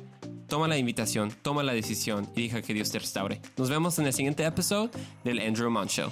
toma 0.49 0.69
la 0.69 0.79
invitación, 0.79 1.31
toma 1.43 1.63
la 1.63 1.73
decisión 1.73 2.29
y 2.35 2.45
deja 2.45 2.63
que 2.63 2.75
Dios 2.75 2.91
te 2.91 2.99
restaure. 2.99 3.41
Nos 3.57 3.71
vemos 3.71 3.99
en 3.99 4.07
el 4.07 4.13
siguiente 4.13 4.45
episodio 4.45 4.91
del 5.23 5.39
Andrew 5.39 5.71
Show. 5.87 6.11